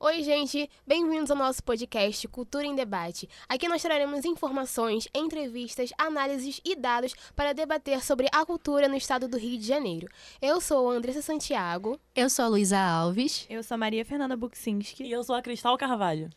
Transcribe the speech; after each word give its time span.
Oi, 0.00 0.22
gente, 0.22 0.70
bem-vindos 0.86 1.28
ao 1.28 1.36
nosso 1.36 1.60
podcast 1.60 2.28
Cultura 2.28 2.64
em 2.64 2.76
Debate. 2.76 3.28
Aqui 3.48 3.66
nós 3.66 3.82
traremos 3.82 4.24
informações, 4.24 5.08
entrevistas, 5.12 5.90
análises 5.98 6.60
e 6.64 6.76
dados 6.76 7.12
para 7.34 7.52
debater 7.52 8.00
sobre 8.04 8.28
a 8.32 8.46
cultura 8.46 8.86
no 8.86 8.94
estado 8.94 9.26
do 9.26 9.36
Rio 9.36 9.58
de 9.58 9.66
Janeiro. 9.66 10.06
Eu 10.40 10.60
sou 10.60 10.88
a 10.88 10.94
Andressa 10.94 11.20
Santiago. 11.20 11.98
Eu 12.14 12.30
sou 12.30 12.44
a 12.44 12.48
Luísa 12.48 12.78
Alves. 12.78 13.44
Eu 13.50 13.60
sou 13.64 13.74
a 13.74 13.78
Maria 13.78 14.04
Fernanda 14.04 14.36
Buksinski. 14.36 15.02
E 15.02 15.10
eu 15.10 15.24
sou 15.24 15.34
a 15.34 15.42
Cristal 15.42 15.76
Carvalho. 15.76 16.30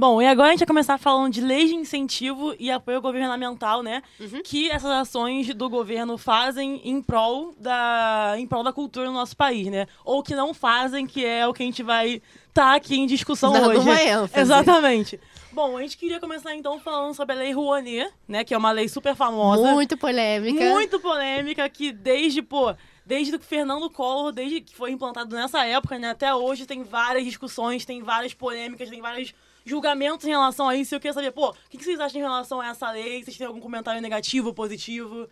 Bom, 0.00 0.22
e 0.22 0.26
agora 0.26 0.48
a 0.48 0.50
gente 0.52 0.60
vai 0.60 0.66
começar 0.66 0.96
falando 0.96 1.30
de 1.30 1.42
leis 1.42 1.68
de 1.68 1.74
incentivo 1.74 2.54
e 2.58 2.70
apoio 2.70 3.02
governamental, 3.02 3.82
né? 3.82 4.02
Uhum. 4.18 4.40
Que 4.42 4.70
essas 4.70 4.90
ações 4.90 5.54
do 5.54 5.68
governo 5.68 6.16
fazem 6.16 6.80
em 6.84 7.02
prol, 7.02 7.54
da, 7.58 8.34
em 8.38 8.46
prol 8.46 8.62
da 8.62 8.72
cultura 8.72 9.08
no 9.08 9.12
nosso 9.12 9.36
país, 9.36 9.66
né? 9.66 9.86
Ou 10.02 10.22
que 10.22 10.34
não 10.34 10.54
fazem, 10.54 11.06
que 11.06 11.22
é 11.22 11.46
o 11.46 11.52
que 11.52 11.62
a 11.62 11.66
gente 11.66 11.82
vai 11.82 12.12
estar 12.48 12.70
tá 12.70 12.74
aqui 12.74 12.98
em 12.98 13.04
discussão 13.04 13.52
Dando 13.52 13.68
hoje. 13.68 13.80
uma 13.80 14.02
ênfase. 14.02 14.40
Exatamente. 14.40 15.20
Bom, 15.52 15.76
a 15.76 15.82
gente 15.82 15.98
queria 15.98 16.18
começar 16.18 16.54
então 16.54 16.80
falando 16.80 17.12
sobre 17.12 17.34
a 17.34 17.38
Lei 17.38 17.52
Rouanet, 17.52 18.10
né? 18.26 18.42
Que 18.42 18.54
é 18.54 18.56
uma 18.56 18.70
lei 18.70 18.88
super 18.88 19.14
famosa. 19.14 19.70
Muito 19.74 19.98
polêmica. 19.98 20.64
Muito 20.70 20.98
polêmica, 20.98 21.68
que 21.68 21.92
desde, 21.92 22.40
pô, 22.40 22.74
desde 23.04 23.36
o 23.36 23.38
Fernando 23.38 23.90
Collor, 23.90 24.32
desde 24.32 24.62
que 24.62 24.74
foi 24.74 24.92
implantado 24.92 25.36
nessa 25.36 25.66
época, 25.66 25.98
né, 25.98 26.08
até 26.08 26.34
hoje 26.34 26.64
tem 26.64 26.82
várias 26.84 27.22
discussões, 27.22 27.84
tem 27.84 28.02
várias 28.02 28.32
polêmicas, 28.32 28.88
tem 28.88 29.02
vários 29.02 29.34
julgamentos 29.70 30.26
em 30.26 30.30
relação 30.30 30.68
a 30.68 30.76
isso. 30.76 30.94
Eu 30.94 31.00
queria 31.00 31.14
saber, 31.14 31.30
pô, 31.32 31.50
o 31.50 31.54
que 31.70 31.82
vocês 31.82 31.98
acham 31.98 32.18
em 32.20 32.24
relação 32.24 32.60
a 32.60 32.68
essa 32.68 32.90
lei? 32.90 33.24
Vocês 33.24 33.36
têm 33.38 33.46
algum 33.46 33.60
comentário 33.60 34.02
negativo 34.02 34.48
ou 34.48 34.54
positivo? 34.54 35.28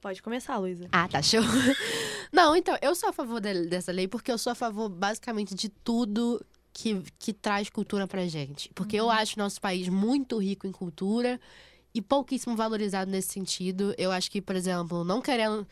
Pode 0.00 0.22
começar, 0.22 0.56
Luísa. 0.58 0.88
Ah, 0.92 1.08
tá 1.08 1.20
show. 1.20 1.40
Não, 2.32 2.54
então, 2.54 2.76
eu 2.80 2.94
sou 2.94 3.08
a 3.08 3.12
favor 3.12 3.40
de- 3.40 3.66
dessa 3.66 3.90
lei 3.90 4.06
porque 4.06 4.30
eu 4.30 4.38
sou 4.38 4.52
a 4.52 4.54
favor, 4.54 4.88
basicamente, 4.88 5.54
de 5.54 5.68
tudo 5.68 6.40
que, 6.72 7.02
que 7.18 7.32
traz 7.32 7.68
cultura 7.68 8.06
pra 8.06 8.24
gente. 8.26 8.70
Porque 8.74 8.94
eu 8.96 9.10
acho 9.10 9.38
nosso 9.38 9.60
país 9.60 9.88
muito 9.88 10.38
rico 10.38 10.66
em 10.66 10.72
cultura 10.72 11.40
e 11.92 12.00
pouquíssimo 12.00 12.54
valorizado 12.54 13.10
nesse 13.10 13.32
sentido. 13.32 13.92
Eu 13.98 14.12
acho 14.12 14.30
que, 14.30 14.40
por 14.40 14.54
exemplo, 14.54 15.02
não 15.02 15.20
querendo. 15.20 15.66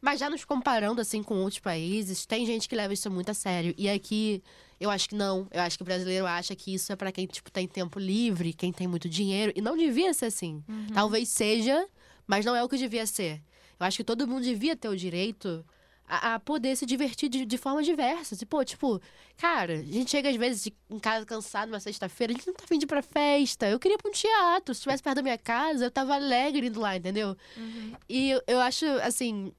Mas 0.00 0.18
já 0.18 0.30
nos 0.30 0.44
comparando, 0.44 1.00
assim, 1.00 1.22
com 1.22 1.36
outros 1.42 1.58
países, 1.60 2.24
tem 2.24 2.46
gente 2.46 2.68
que 2.68 2.74
leva 2.74 2.94
isso 2.94 3.10
muito 3.10 3.30
a 3.30 3.34
sério. 3.34 3.74
E 3.76 3.88
aqui, 3.88 4.42
eu 4.80 4.88
acho 4.90 5.08
que 5.10 5.14
não. 5.14 5.46
Eu 5.50 5.60
acho 5.60 5.76
que 5.76 5.82
o 5.82 5.84
brasileiro 5.84 6.26
acha 6.26 6.56
que 6.56 6.72
isso 6.74 6.90
é 6.92 6.96
pra 6.96 7.12
quem, 7.12 7.26
tipo, 7.26 7.50
tem 7.50 7.68
tempo 7.68 7.98
livre, 7.98 8.52
quem 8.54 8.72
tem 8.72 8.86
muito 8.88 9.08
dinheiro. 9.08 9.52
E 9.54 9.60
não 9.60 9.76
devia 9.76 10.14
ser 10.14 10.26
assim. 10.26 10.64
Talvez 10.94 11.28
seja, 11.28 11.86
mas 12.26 12.44
não 12.46 12.56
é 12.56 12.64
o 12.64 12.68
que 12.68 12.78
devia 12.78 13.06
ser. 13.06 13.42
Eu 13.78 13.86
acho 13.86 13.98
que 13.98 14.04
todo 14.04 14.26
mundo 14.26 14.42
devia 14.42 14.74
ter 14.74 14.88
o 14.88 14.96
direito 14.96 15.64
a, 16.08 16.34
a 16.34 16.40
poder 16.40 16.76
se 16.76 16.86
divertir 16.86 17.28
de, 17.28 17.44
de 17.44 17.58
forma 17.58 17.82
diversa. 17.82 18.34
Tipo, 18.34 18.64
tipo, 18.64 19.00
cara, 19.36 19.74
a 19.74 19.82
gente 19.82 20.10
chega 20.10 20.28
às 20.30 20.36
vezes 20.36 20.64
de- 20.64 20.74
em 20.90 20.98
casa 20.98 21.24
cansado 21.26 21.68
numa 21.68 21.78
sexta-feira, 21.80 22.32
a 22.32 22.36
gente 22.36 22.46
não 22.46 22.54
tá 22.54 22.64
afim 22.64 22.78
de 22.78 22.84
ir 22.84 22.88
pra 22.88 23.02
festa. 23.02 23.68
Eu 23.68 23.78
queria 23.78 23.96
ir 23.96 23.98
pra 23.98 24.08
um 24.08 24.12
teatro. 24.14 24.74
Se 24.74 24.78
estivesse 24.80 25.02
perto 25.02 25.16
da 25.16 25.22
minha 25.22 25.38
casa, 25.38 25.84
eu 25.84 25.90
tava 25.90 26.14
alegre 26.14 26.66
indo 26.68 26.80
lá, 26.80 26.96
entendeu? 26.96 27.36
E 28.08 28.30
eu, 28.30 28.42
eu 28.46 28.60
acho, 28.60 28.86
assim, 29.02 29.52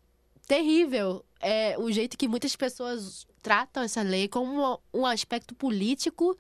terrível 0.51 1.23
é, 1.39 1.77
o 1.79 1.89
jeito 1.89 2.17
que 2.17 2.27
muitas 2.27 2.57
pessoas 2.57 3.25
tratam 3.41 3.83
essa 3.83 4.01
lei 4.01 4.27
como 4.27 4.81
um 4.93 5.05
aspecto 5.05 5.55
político, 5.55 6.37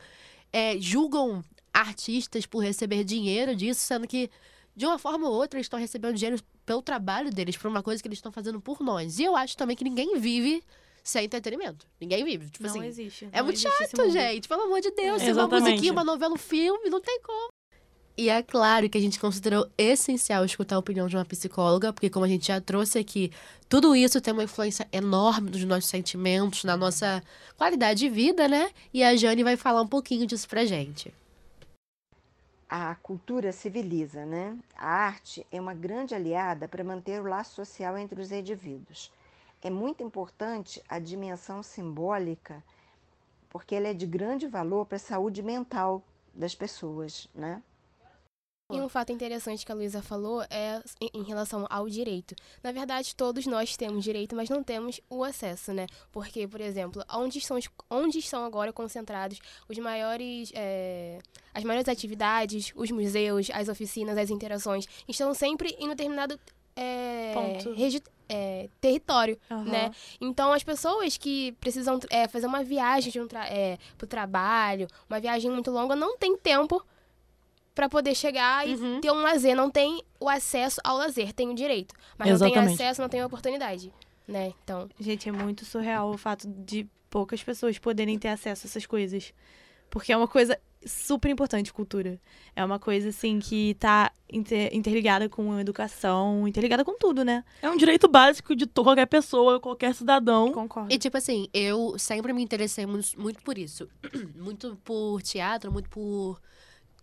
é, 0.51 0.77
julgam 0.77 1.41
artistas 1.73 2.45
por 2.45 2.59
receber 2.59 3.05
dinheiro 3.05 3.55
disso, 3.55 3.79
sendo 3.79 4.05
que, 4.05 4.29
de 4.75 4.85
uma 4.85 4.99
forma 4.99 5.29
ou 5.29 5.33
outra, 5.33 5.57
eles 5.57 5.65
estão 5.67 5.79
recebendo 5.79 6.15
dinheiro 6.15 6.43
pelo 6.65 6.81
trabalho 6.81 7.31
deles, 7.31 7.55
por 7.55 7.69
uma 7.69 7.81
coisa 7.81 8.01
que 8.01 8.07
eles 8.09 8.17
estão 8.17 8.33
fazendo 8.33 8.59
por 8.59 8.81
nós. 8.81 9.17
E 9.17 9.23
eu 9.23 9.33
acho 9.33 9.55
também 9.55 9.77
que 9.77 9.83
ninguém 9.85 10.19
vive 10.19 10.61
sem 11.01 11.23
entretenimento. 11.23 11.87
Ninguém 11.99 12.25
vive. 12.25 12.49
Tipo 12.49 12.65
não 12.65 12.69
assim, 12.69 12.85
existe. 12.85 13.29
é 13.31 13.37
não 13.37 13.45
muito 13.45 13.61
chato, 13.61 14.09
gente. 14.09 14.47
Pelo 14.47 14.63
amor 14.63 14.81
de 14.81 14.91
Deus. 14.91 15.21
É, 15.21 15.25
Se 15.25 15.31
uma 15.31 15.47
musiquinha, 15.47 15.93
uma 15.93 16.03
novela, 16.03 16.33
um 16.33 16.37
filme, 16.37 16.89
não 16.89 16.99
tem 16.99 17.21
como. 17.21 17.49
E 18.21 18.29
é 18.29 18.43
claro 18.43 18.87
que 18.87 18.99
a 18.99 19.01
gente 19.01 19.19
considerou 19.19 19.67
essencial 19.75 20.45
escutar 20.45 20.75
a 20.75 20.77
opinião 20.77 21.07
de 21.07 21.15
uma 21.17 21.25
psicóloga, 21.25 21.91
porque 21.91 22.07
como 22.07 22.23
a 22.23 22.27
gente 22.27 22.45
já 22.49 22.61
trouxe 22.61 22.99
aqui, 22.99 23.31
tudo 23.67 23.95
isso 23.95 24.21
tem 24.21 24.31
uma 24.31 24.43
influência 24.43 24.87
enorme 24.91 25.49
nos 25.49 25.63
nossos 25.63 25.89
sentimentos, 25.89 26.63
na 26.63 26.77
nossa 26.77 27.23
qualidade 27.57 28.01
de 28.01 28.09
vida, 28.09 28.47
né? 28.47 28.69
E 28.93 29.03
a 29.03 29.15
Jane 29.15 29.43
vai 29.43 29.57
falar 29.57 29.81
um 29.81 29.87
pouquinho 29.87 30.27
disso 30.27 30.47
pra 30.47 30.65
gente. 30.65 31.11
A 32.69 32.93
cultura 32.93 33.51
civiliza, 33.51 34.23
né? 34.23 34.55
A 34.77 34.87
arte 34.87 35.43
é 35.51 35.59
uma 35.59 35.73
grande 35.73 36.13
aliada 36.13 36.67
para 36.67 36.83
manter 36.83 37.19
o 37.19 37.27
laço 37.27 37.55
social 37.55 37.97
entre 37.97 38.21
os 38.21 38.31
indivíduos. 38.31 39.11
É 39.63 39.71
muito 39.71 40.03
importante 40.03 40.79
a 40.87 40.99
dimensão 40.99 41.63
simbólica, 41.63 42.63
porque 43.49 43.73
ela 43.73 43.87
é 43.87 43.95
de 43.95 44.05
grande 44.05 44.45
valor 44.45 44.85
para 44.85 44.97
a 44.97 44.99
saúde 44.99 45.41
mental 45.41 46.03
das 46.35 46.53
pessoas, 46.53 47.27
né? 47.33 47.63
E 48.71 48.79
um 48.81 48.89
fato 48.89 49.11
interessante 49.11 49.65
que 49.65 49.71
a 49.71 49.75
Luísa 49.75 50.01
falou 50.01 50.41
é 50.49 50.81
em- 51.13 51.23
relação 51.23 51.65
ao 51.69 51.87
direito. 51.89 52.35
Na 52.63 52.71
verdade, 52.71 53.15
todos 53.15 53.45
nós 53.45 53.75
temos 53.77 54.03
direito, 54.03 54.35
mas 54.35 54.49
não 54.49 54.63
temos 54.63 54.99
o 55.09 55.23
acesso, 55.23 55.73
né? 55.73 55.87
Porque, 56.11 56.47
por 56.47 56.59
exemplo, 56.61 57.03
onde 57.13 57.37
estão, 57.39 57.57
os- 57.57 57.69
onde 57.89 58.19
estão 58.19 58.43
agora 58.45 58.71
concentrados 58.73 59.39
os 59.69 59.77
maiores, 59.77 60.51
é, 60.55 61.19
as 61.53 61.63
maiores 61.63 61.87
atividades, 61.89 62.71
os 62.75 62.91
museus, 62.91 63.49
as 63.53 63.67
oficinas, 63.69 64.17
as 64.17 64.29
interações, 64.29 64.85
estão 65.07 65.33
sempre 65.33 65.75
em 65.79 65.85
um 65.85 65.89
determinado 65.89 66.39
é, 66.75 67.33
Ponto. 67.33 67.75
é, 68.29 68.69
território, 68.79 69.37
Aham. 69.51 69.63
né? 69.65 69.91
Então, 70.21 70.53
as 70.53 70.63
pessoas 70.63 71.17
que 71.17 71.51
precisam 71.59 71.99
é, 72.09 72.29
fazer 72.29 72.47
uma 72.47 72.63
viagem 72.63 73.11
de 73.11 73.19
um 73.19 73.27
tra 73.27 73.45
é, 73.47 73.77
pro 73.97 74.07
trabalho, 74.07 74.87
uma 75.09 75.19
viagem 75.19 75.51
muito 75.51 75.69
longa, 75.69 75.97
não 75.97 76.17
tem 76.17 76.37
tempo 76.37 76.81
para 77.73 77.87
poder 77.89 78.15
chegar 78.15 78.67
e 78.67 78.75
Uhum. 78.75 79.01
ter 79.01 79.11
um 79.11 79.21
lazer. 79.21 79.55
Não 79.55 79.69
tem 79.69 80.03
o 80.19 80.27
acesso 80.29 80.79
ao 80.83 80.97
lazer, 80.97 81.33
tem 81.33 81.49
o 81.49 81.53
direito. 81.55 81.93
Mas 82.17 82.27
não 82.27 82.35
Exatamente. 82.35 82.77
tem 82.77 82.87
acesso, 82.87 83.01
não 83.01 83.09
tem 83.09 83.23
oportunidade, 83.23 83.93
né? 84.27 84.53
Então, 84.63 84.89
Gente, 84.99 85.29
é 85.29 85.31
muito 85.31 85.65
surreal 85.65 86.11
o 86.11 86.17
fato 86.17 86.47
de 86.47 86.87
poucas 87.09 87.41
pessoas 87.43 87.77
poderem 87.77 88.17
ter 88.19 88.27
acesso 88.29 88.65
a 88.65 88.67
essas 88.67 88.85
coisas. 88.85 89.33
Porque 89.89 90.11
é 90.13 90.17
uma 90.17 90.27
coisa 90.27 90.57
super 90.85 91.29
importante, 91.29 91.71
cultura. 91.73 92.19
É 92.55 92.63
uma 92.63 92.79
coisa, 92.79 93.09
assim, 93.09 93.39
que 93.39 93.75
tá 93.75 94.11
inter- 94.31 94.73
interligada 94.73 95.27
com 95.29 95.51
a 95.51 95.61
educação, 95.61 96.47
interligada 96.47 96.83
com 96.85 96.97
tudo, 96.97 97.23
né? 97.25 97.43
É 97.61 97.69
um 97.69 97.75
direito 97.77 98.07
básico 98.07 98.55
de 98.55 98.65
qualquer 98.65 99.05
pessoa, 99.05 99.59
qualquer 99.59 99.93
cidadão. 99.93 100.51
Concordo. 100.53 100.91
E 100.93 100.97
tipo 100.97 101.17
assim, 101.17 101.47
eu 101.53 101.99
sempre 101.99 102.31
me 102.33 102.41
interessei 102.41 102.85
muito, 102.85 103.19
muito 103.19 103.43
por 103.43 103.57
isso. 103.57 103.87
muito 104.35 104.77
por 104.83 105.21
teatro, 105.21 105.71
muito 105.71 105.89
por. 105.89 106.41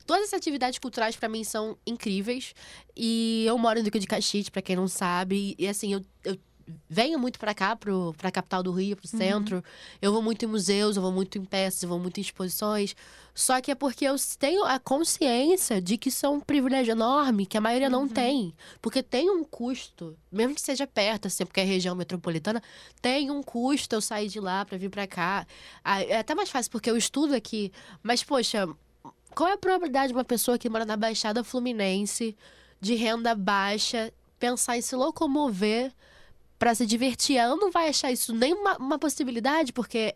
Todas 0.09 0.23
essas 0.23 0.39
atividades 0.39 0.79
culturais 0.79 1.17
pra 1.17 1.29
mim 1.29 1.45
são 1.45 1.77
incríveis. 1.87 2.55
E 2.97 3.45
eu 3.47 3.59
moro 3.59 3.79
em 3.79 3.83
Duque 3.83 3.99
de 3.99 4.07
Caxias, 4.07 4.49
pra 4.49 4.63
quem 4.63 4.75
não 4.75 4.89
sabe. 4.89 5.55
E 5.59 5.69
assim, 5.69 5.93
eu, 5.93 6.03
eu 6.25 6.39
venho 6.89 7.19
muito 7.19 7.39
pra 7.39 7.53
cá, 7.53 7.77
pro, 7.77 8.15
pra 8.17 8.31
capital 8.31 8.63
do 8.63 8.73
Rio, 8.73 8.97
pro 8.97 9.07
centro. 9.07 9.63
Eu 10.01 10.11
vou 10.11 10.23
muito 10.23 10.43
em 10.47 10.49
museus, 10.49 10.97
eu 10.97 11.03
vou 11.03 11.13
muito 11.13 11.37
em 11.37 11.45
peças, 11.45 11.83
eu 11.83 11.91
vou 11.91 11.99
muito 11.99 12.17
em 12.17 12.23
exposições. 12.23 12.97
Só 13.35 13.61
que 13.61 13.71
é 13.71 13.75
porque 13.75 14.07
eu 14.07 14.17
tenho 14.39 14.65
a 14.65 14.79
consciência 14.79 15.79
de 15.79 15.99
que 15.99 16.09
isso 16.09 16.25
é 16.25 16.29
um 16.31 16.41
privilégio 16.41 16.93
enorme, 16.93 17.45
que 17.45 17.59
a 17.59 17.61
maioria 17.61 17.91
não 17.91 18.09
tem. 18.09 18.55
Porque 18.81 19.03
tem 19.03 19.29
um 19.29 19.45
custo, 19.45 20.17
mesmo 20.33 20.55
que 20.55 20.63
seja 20.63 20.87
perto, 20.87 21.27
assim, 21.27 21.45
porque 21.45 21.61
é 21.61 21.65
região 21.65 21.95
metropolitana, 21.95 22.63
tem 23.03 23.31
um 23.31 23.43
custo 23.43 23.95
eu 23.95 24.01
sair 24.01 24.29
de 24.29 24.41
lá 24.41 24.65
pra 24.65 24.79
vir 24.79 24.89
pra 24.89 25.07
cá. 25.07 25.47
É 25.85 26.17
até 26.17 26.35
mais 26.35 26.49
fácil 26.49 26.73
porque 26.73 26.91
eu 26.91 26.97
estudo 26.97 27.35
aqui. 27.35 27.71
Mas, 28.03 28.25
poxa, 28.25 28.67
qual 29.39 29.49
é 29.49 29.53
a 29.53 29.57
probabilidade 29.57 30.09
de 30.09 30.15
uma 30.15 30.25
pessoa 30.25 30.59
que 30.59 30.69
mora 30.69 30.85
na 30.85 30.97
Baixada 30.97 31.45
Fluminense, 31.45 32.37
de 32.81 32.97
renda 32.97 33.37
baixa, 33.37 34.13
pensar 34.37 34.77
em 34.77 34.81
se 34.81 34.97
locomover 34.97 35.93
pra 36.59 36.75
se 36.75 36.85
divertir? 36.85 37.37
Ela 37.37 37.55
não 37.55 37.71
vai 37.71 37.89
achar 37.89 38.11
isso 38.11 38.35
nem 38.35 38.53
uma, 38.53 38.77
uma 38.79 38.99
possibilidade, 38.99 39.73
porque, 39.73 40.13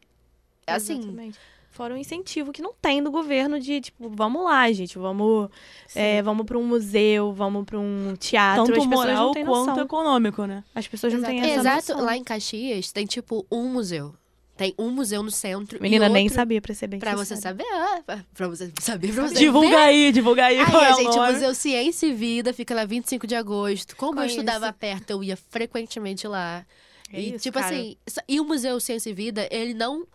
assim, 0.66 0.98
Exatamente. 0.98 1.38
Fora 1.70 1.94
um 1.94 1.96
incentivo 1.96 2.52
que 2.52 2.60
não 2.60 2.74
tem 2.82 3.02
do 3.02 3.10
governo 3.12 3.58
de, 3.60 3.80
tipo, 3.80 4.10
vamos 4.10 4.44
lá, 4.44 4.70
gente, 4.72 4.98
vamos, 4.98 5.48
é, 5.94 6.20
vamos 6.20 6.44
para 6.44 6.58
um 6.58 6.66
museu, 6.66 7.32
vamos 7.32 7.64
para 7.64 7.78
um 7.78 8.14
teatro. 8.18 8.66
Tanto 8.66 8.78
As 8.78 8.86
pessoas 8.86 9.06
moral 9.06 9.26
não 9.26 9.32
têm 9.32 9.44
quanto 9.46 9.66
noção. 9.68 9.84
econômico, 9.84 10.44
né? 10.46 10.64
As 10.74 10.86
pessoas 10.86 11.14
não 11.14 11.22
têm 11.22 11.40
essa 11.40 11.60
Exato, 11.60 11.92
noção. 11.92 12.04
lá 12.04 12.16
em 12.16 12.24
Caxias 12.24 12.92
tem 12.92 13.06
tipo 13.06 13.46
um 13.50 13.68
museu. 13.68 14.14
Tem 14.56 14.74
um 14.78 14.90
museu 14.90 15.22
no 15.22 15.30
centro. 15.30 15.80
Menina, 15.82 16.08
nem 16.08 16.28
sabia, 16.28 16.60
pra 16.60 16.74
ser 16.74 16.86
bem 16.86 17.00
Pra 17.00 17.16
você 17.16 17.36
saber, 17.36 17.64
ah, 17.72 18.02
pra- 18.04 18.48
você 18.48 18.70
saber, 18.80 19.12
pra 19.12 19.26
você 19.28 19.34
Divulga 19.34 19.68
ver. 19.70 19.76
aí, 19.76 20.12
divulga 20.12 20.44
aí. 20.46 20.58
Aí, 20.58 20.74
é 20.90 20.94
gente, 20.94 21.18
o. 21.18 21.26
Museu 21.32 21.54
Ciência 21.54 22.06
e 22.06 22.12
Vida 22.12 22.52
fica 22.52 22.74
lá 22.74 22.84
25 22.84 23.26
de 23.26 23.34
agosto. 23.34 23.96
Como 23.96 24.14
Conheço. 24.14 24.36
eu 24.36 24.40
estudava 24.42 24.72
perto, 24.72 25.10
eu 25.10 25.24
ia 25.24 25.36
frequentemente 25.36 26.28
lá. 26.28 26.66
É 27.10 27.20
e, 27.20 27.28
isso, 27.30 27.38
tipo 27.44 27.58
cara. 27.58 27.74
assim, 27.74 27.96
e 28.28 28.40
o 28.40 28.44
Museu 28.44 28.78
Ciência 28.78 29.08
e 29.10 29.14
Vida, 29.14 29.48
ele 29.50 29.72
não 29.74 30.06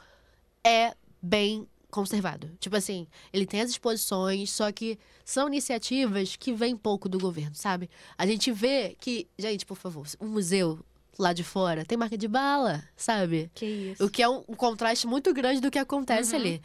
é 0.63 0.93
bem 1.21 1.67
conservado. 1.89 2.51
Tipo 2.59 2.75
assim, 2.75 3.07
ele 3.33 3.45
tem 3.45 3.61
as 3.61 3.71
exposições, 3.71 4.51
só 4.51 4.71
que 4.71 4.99
são 5.25 5.47
iniciativas 5.47 6.35
que 6.35 6.53
vêm 6.53 6.75
pouco 6.77 7.09
do 7.09 7.17
governo, 7.17 7.55
sabe? 7.55 7.89
A 8.17 8.25
gente 8.25 8.51
vê 8.51 8.95
que, 8.99 9.27
gente, 9.37 9.65
por 9.65 9.77
favor, 9.77 10.05
um 10.21 10.27
museu 10.27 10.79
lá 11.19 11.33
de 11.33 11.43
fora 11.43 11.83
tem 11.85 11.97
marca 11.97 12.17
de 12.17 12.27
bala, 12.27 12.83
sabe? 12.95 13.49
Que 13.53 13.65
isso. 13.65 14.05
O 14.05 14.09
que 14.09 14.21
é 14.23 14.29
um, 14.29 14.43
um 14.47 14.53
contraste 14.55 15.07
muito 15.07 15.33
grande 15.33 15.59
do 15.61 15.71
que 15.71 15.79
acontece 15.79 16.35
Uhum. 16.35 16.41
ali. 16.41 16.61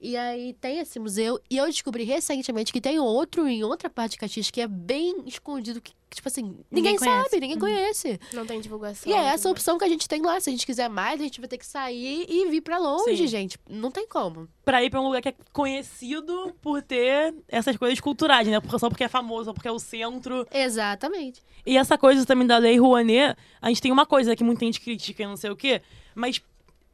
E 0.00 0.16
aí 0.16 0.52
tem 0.60 0.78
esse 0.78 0.98
museu, 0.98 1.40
e 1.50 1.56
eu 1.56 1.64
descobri 1.66 2.04
recentemente 2.04 2.70
que 2.72 2.80
tem 2.82 2.98
outro 2.98 3.48
em 3.48 3.64
outra 3.64 3.88
parte 3.88 4.12
de 4.12 4.18
Caxias 4.18 4.50
que 4.50 4.60
é 4.60 4.68
bem 4.68 5.22
escondido, 5.26 5.80
que, 5.80 5.92
tipo 6.16 6.28
assim, 6.28 6.42
ninguém, 6.42 6.94
Ninguém 6.94 6.98
sabe, 6.98 7.38
ninguém 7.40 7.58
conhece. 7.58 8.18
Não 8.32 8.44
tem 8.44 8.60
divulgação. 8.60 9.10
E 9.10 9.14
é 9.14 9.18
essa 9.18 9.26
a 9.26 9.30
mais. 9.30 9.46
opção 9.46 9.78
que 9.78 9.84
a 9.84 9.88
gente 9.88 10.08
tem 10.08 10.20
lá. 10.22 10.40
Se 10.40 10.50
a 10.50 10.52
gente 10.52 10.66
quiser 10.66 10.88
mais, 10.88 11.20
a 11.20 11.22
gente 11.24 11.38
vai 11.40 11.48
ter 11.48 11.58
que 11.58 11.66
sair 11.66 12.26
e 12.28 12.46
vir 12.50 12.60
pra 12.62 12.78
longe, 12.78 13.16
Sim. 13.16 13.26
gente. 13.26 13.58
Não 13.68 13.90
tem 13.90 14.08
como. 14.08 14.48
Pra 14.64 14.82
ir 14.82 14.90
pra 14.90 15.00
um 15.00 15.04
lugar 15.04 15.22
que 15.22 15.28
é 15.28 15.34
conhecido 15.52 16.52
por 16.60 16.82
ter 16.82 17.34
essas 17.48 17.76
coisas 17.76 18.00
culturais, 18.00 18.46
né? 18.48 18.58
Só 18.78 18.88
porque 18.88 19.04
é 19.04 19.08
famoso, 19.08 19.44
só 19.46 19.52
porque 19.52 19.68
é 19.68 19.72
o 19.72 19.78
centro. 19.78 20.46
Exatamente. 20.50 21.42
E 21.64 21.76
essa 21.76 21.96
coisa 21.98 22.24
também 22.24 22.46
da 22.46 22.58
Lei 22.58 22.78
Rouanet, 22.78 23.36
a 23.60 23.68
gente 23.68 23.82
tem 23.82 23.92
uma 23.92 24.06
coisa 24.06 24.34
que 24.34 24.42
muita 24.44 24.64
gente 24.64 24.80
critica 24.80 25.22
e 25.22 25.26
não 25.26 25.36
sei 25.36 25.50
o 25.50 25.56
quê, 25.56 25.82
mas 26.14 26.40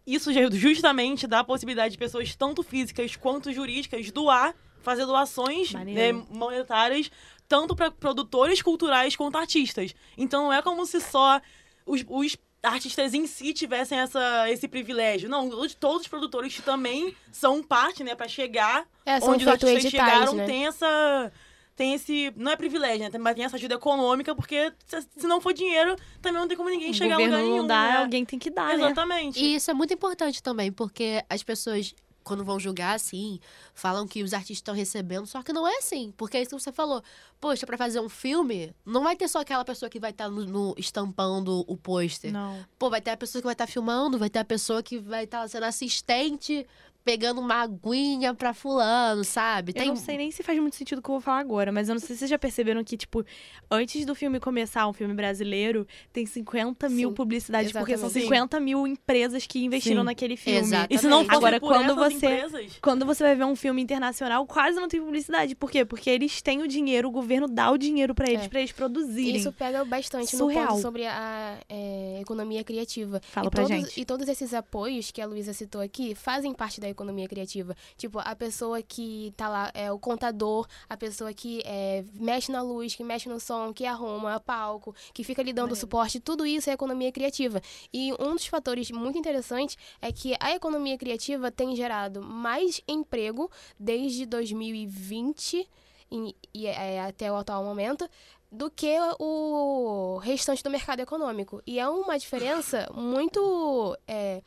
isso 0.06 0.32
já- 0.32 0.50
justamente 0.50 1.26
dá 1.26 1.40
a 1.40 1.44
possibilidade 1.44 1.92
de 1.92 1.98
pessoas, 1.98 2.34
tanto 2.34 2.62
físicas 2.62 3.14
quanto 3.16 3.52
jurídicas, 3.52 4.10
doar, 4.10 4.54
fazer 4.82 5.06
doações 5.06 5.72
né, 5.74 6.10
monetárias, 6.28 7.08
tanto 7.52 7.76
para 7.76 7.90
produtores 7.90 8.62
culturais 8.62 9.14
quanto 9.14 9.36
artistas. 9.36 9.94
Então 10.16 10.44
não 10.44 10.52
é 10.54 10.62
como 10.62 10.86
se 10.86 10.98
só 11.02 11.38
os, 11.84 12.02
os 12.08 12.34
artistas 12.62 13.12
em 13.12 13.26
si 13.26 13.52
tivessem 13.52 13.98
essa, 13.98 14.50
esse 14.50 14.66
privilégio. 14.66 15.28
Não, 15.28 15.50
todos, 15.78 16.00
os 16.00 16.08
produtores 16.08 16.58
também 16.64 17.14
são 17.30 17.62
parte, 17.62 18.02
né, 18.02 18.14
para 18.14 18.26
chegar 18.26 18.86
É, 19.04 19.16
onde 19.16 19.44
os 19.44 19.48
artistas 19.48 19.84
editais, 19.84 19.90
chegaram, 19.90 20.32
né? 20.32 20.46
tem 20.46 20.66
essa. 20.66 21.30
Tem 21.76 21.92
esse. 21.92 22.32
Não 22.36 22.52
é 22.52 22.56
privilégio, 22.56 23.10
né? 23.10 23.18
Mas 23.18 23.34
tem 23.34 23.44
essa 23.44 23.56
ajuda 23.56 23.74
econômica, 23.74 24.34
porque 24.34 24.72
se, 24.86 25.02
se 25.18 25.26
não 25.26 25.38
for 25.38 25.52
dinheiro, 25.52 25.94
também 26.22 26.40
não 26.40 26.48
tem 26.48 26.56
como 26.56 26.70
ninguém 26.70 26.90
O 26.90 26.94
chegar 26.94 27.16
a 27.16 27.18
lugar 27.18 27.38
nenhum. 27.38 27.56
não 27.58 27.66
dá, 27.66 27.82
né? 27.82 27.96
alguém 27.98 28.24
tem 28.24 28.38
que 28.38 28.48
dar, 28.48 28.68
né? 28.78 28.84
Exatamente. 28.86 29.38
E 29.44 29.56
isso 29.56 29.70
é 29.70 29.74
muito 29.74 29.92
importante 29.92 30.42
também, 30.42 30.72
porque 30.72 31.22
as 31.28 31.42
pessoas, 31.42 31.94
quando 32.22 32.44
vão 32.44 32.58
julgar, 32.58 32.94
assim, 32.94 33.38
falam 33.74 34.06
que 34.06 34.22
os 34.22 34.32
artistas 34.32 34.58
estão 34.58 34.74
recebendo, 34.74 35.26
só 35.26 35.42
que 35.42 35.52
não 35.52 35.66
é 35.66 35.76
assim. 35.78 36.12
Porque 36.16 36.36
é 36.36 36.42
isso 36.42 36.56
que 36.56 36.62
você 36.62 36.72
falou. 36.72 37.02
Poxa, 37.40 37.66
pra 37.66 37.76
fazer 37.76 38.00
um 38.00 38.08
filme, 38.08 38.74
não 38.86 39.02
vai 39.02 39.16
ter 39.16 39.28
só 39.28 39.40
aquela 39.40 39.64
pessoa 39.64 39.88
que 39.90 39.98
vai 40.00 40.10
estar 40.10 40.28
no, 40.28 40.44
no- 40.44 40.74
estampando 40.78 41.64
o 41.66 41.76
pôster. 41.76 42.32
Não. 42.32 42.64
Pô, 42.78 42.88
vai 42.88 43.00
ter 43.00 43.10
a 43.10 43.16
pessoa 43.16 43.40
que 43.42 43.46
vai 43.46 43.54
estar 43.54 43.66
filmando, 43.66 44.18
vai 44.18 44.30
ter 44.30 44.38
a 44.38 44.44
pessoa 44.44 44.82
que 44.82 44.98
vai 44.98 45.24
estar 45.24 45.48
sendo 45.48 45.64
assistente, 45.64 46.66
pegando 47.04 47.40
uma 47.40 47.56
aguinha 47.62 48.34
pra 48.34 48.54
fulano, 48.54 49.24
sabe? 49.24 49.72
Eu 49.76 49.86
não 49.86 49.96
sei 49.96 50.16
nem 50.16 50.30
se 50.30 50.42
faz 50.42 50.58
muito 50.58 50.76
sentido 50.76 50.98
o 50.98 51.02
que 51.02 51.08
eu 51.08 51.14
vou 51.14 51.20
falar 51.20 51.38
agora, 51.40 51.72
mas 51.72 51.88
eu 51.88 51.94
não 51.94 52.00
sei 52.00 52.08
se 52.14 52.18
vocês 52.20 52.30
já 52.30 52.38
perceberam 52.38 52.82
que, 52.84 52.96
tipo, 52.96 53.24
antes 53.70 54.04
do 54.06 54.14
filme 54.14 54.38
começar, 54.38 54.86
um 54.86 54.92
filme 54.92 55.14
brasileiro, 55.14 55.86
tem 56.12 56.24
50 56.26 56.88
mil 56.88 57.08
Sim, 57.10 57.14
publicidades, 57.14 57.72
porque 57.72 57.96
são 57.96 58.06
exatamente. 58.06 58.28
50 58.28 58.60
mil 58.60 58.86
empresas 58.86 59.46
que 59.46 59.64
investiram 59.64 60.02
Sim. 60.02 60.06
naquele 60.06 60.36
filme. 60.36 60.58
Exato. 60.60 60.94
E 60.94 60.98
se 60.98 61.06
não 61.08 61.24
Agora, 61.28 61.58
quando 61.60 61.94
você- 61.94 62.14
empresas, 62.16 62.78
Quando 62.80 63.04
você 63.06 63.22
vai 63.24 63.34
ver 63.34 63.44
um 63.44 63.56
filme 63.56 63.80
internacional, 63.82 64.46
quase 64.46 64.78
não 64.78 64.88
tem 64.88 65.00
publicidade. 65.00 65.54
Por 65.54 65.70
quê? 65.70 65.84
Porque 65.84 66.10
eles 66.10 66.40
têm 66.42 66.60
o 66.62 66.68
dinheiro, 66.68 67.08
o 67.08 67.10
governo 67.10 67.48
dá 67.48 67.70
o 67.70 67.78
dinheiro 67.78 68.14
pra 68.14 68.28
eles, 68.30 68.44
É. 68.44 68.48
pra 68.48 68.60
eles 68.60 68.72
produzirem. 68.72 69.36
Isso 69.36 69.52
pega 69.52 69.84
bastante 69.84 70.36
Surreal. 70.36 70.62
no 70.64 70.68
ponto 70.70 70.82
sobre 70.82 71.06
a 71.06 71.58
é, 71.68 72.18
economia 72.20 72.62
criativa. 72.64 73.20
Fala 73.24 73.46
e 73.46 73.50
pra 73.50 73.62
todos, 73.64 73.76
gente. 73.76 74.00
E 74.00 74.04
todos 74.04 74.28
esses 74.28 74.52
apoios 74.54 75.10
que 75.10 75.20
a 75.20 75.26
Luísa 75.26 75.52
citou 75.52 75.80
aqui 75.80 76.14
fazem 76.14 76.52
parte 76.52 76.80
da 76.80 76.88
economia 76.92 77.28
criativa. 77.28 77.76
Tipo, 77.96 78.18
a 78.18 78.34
pessoa 78.36 78.80
que 78.82 79.32
tá 79.36 79.48
lá, 79.48 79.70
é 79.74 79.90
o 79.90 79.98
contador, 79.98 80.66
a 80.88 80.96
pessoa 80.96 81.32
que 81.32 81.62
é, 81.64 82.04
mexe 82.14 82.52
na 82.52 82.62
luz, 82.62 82.94
que 82.94 83.04
mexe 83.04 83.28
no 83.28 83.40
som, 83.40 83.72
que 83.72 83.84
arruma 83.84 84.38
palco, 84.40 84.94
que 85.12 85.24
fica 85.24 85.42
lhe 85.42 85.52
dando 85.52 85.74
suporte, 85.74 86.20
tudo 86.20 86.46
isso 86.46 86.70
é 86.70 86.72
economia 86.72 87.10
criativa. 87.12 87.60
E 87.92 88.12
um 88.18 88.32
dos 88.34 88.46
fatores 88.46 88.90
muito 88.90 89.18
interessantes 89.18 89.76
é 90.00 90.12
que 90.12 90.34
a 90.40 90.54
economia 90.54 90.96
criativa 90.96 91.50
tem 91.50 91.74
gerado 91.74 92.22
mais 92.22 92.80
emprego 92.86 93.50
desde 93.78 94.26
2020 94.26 95.68
e, 96.10 96.36
e, 96.52 96.66
é, 96.66 97.00
até 97.00 97.32
o 97.32 97.36
atual 97.36 97.64
momento 97.64 98.08
do 98.50 98.70
que 98.70 98.94
o 99.18 100.18
restante 100.18 100.62
do 100.62 100.68
mercado 100.68 101.00
econômico. 101.00 101.62
E 101.66 101.78
é 101.78 101.88
uma 101.88 102.18
diferença 102.18 102.86
muito 102.94 103.96
é, 104.06 104.42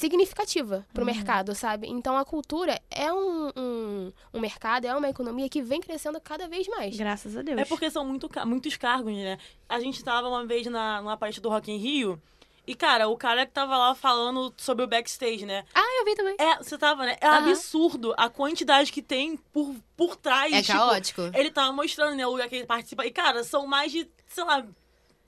significativa 0.00 0.86
para 0.92 1.02
o 1.02 1.06
mercado, 1.06 1.54
sabe? 1.54 1.86
Então 1.88 2.16
a 2.16 2.24
cultura 2.24 2.80
é 2.90 3.12
um, 3.12 3.50
um, 3.56 4.12
um 4.34 4.40
mercado, 4.40 4.86
é 4.86 4.94
uma 4.94 5.08
economia 5.08 5.48
que 5.48 5.62
vem 5.62 5.80
crescendo 5.80 6.20
cada 6.20 6.48
vez 6.48 6.66
mais. 6.68 6.96
Graças 6.96 7.36
a 7.36 7.42
Deus. 7.42 7.58
é 7.58 7.64
porque 7.64 7.90
são 7.90 8.04
muito, 8.04 8.28
muitos 8.46 8.76
cargos, 8.76 9.14
né? 9.14 9.38
A 9.68 9.78
gente 9.78 10.02
tava 10.02 10.28
uma 10.28 10.44
vez 10.46 10.66
na, 10.66 11.02
numa 11.02 11.16
parte 11.16 11.40
do 11.40 11.48
Rock 11.48 11.70
in 11.70 11.76
Rio, 11.76 12.20
e, 12.66 12.74
cara, 12.74 13.08
o 13.08 13.16
cara 13.16 13.44
que 13.44 13.52
tava 13.52 13.76
lá 13.76 13.94
falando 13.96 14.54
sobre 14.56 14.84
o 14.84 14.86
backstage, 14.86 15.44
né? 15.44 15.64
Ah, 15.74 15.98
eu 15.98 16.04
vi 16.04 16.14
também. 16.14 16.36
É, 16.38 16.56
você 16.58 16.78
tava, 16.78 17.04
né? 17.04 17.16
É 17.20 17.26
Aham. 17.26 17.50
absurdo 17.50 18.14
a 18.16 18.28
quantidade 18.28 18.92
que 18.92 19.02
tem 19.02 19.36
por, 19.52 19.74
por 19.96 20.14
trás. 20.14 20.52
É 20.52 20.62
tipo, 20.62 20.78
caótico. 20.78 21.22
Ele 21.34 21.50
tava 21.50 21.72
mostrando, 21.72 22.14
né, 22.14 22.24
o 22.24 22.30
lugar 22.30 22.48
que 22.48 22.54
ele 22.54 22.66
participa. 22.66 23.04
E, 23.04 23.10
cara, 23.10 23.42
são 23.42 23.66
mais 23.66 23.90
de, 23.90 24.08
sei 24.28 24.44
lá, 24.44 24.64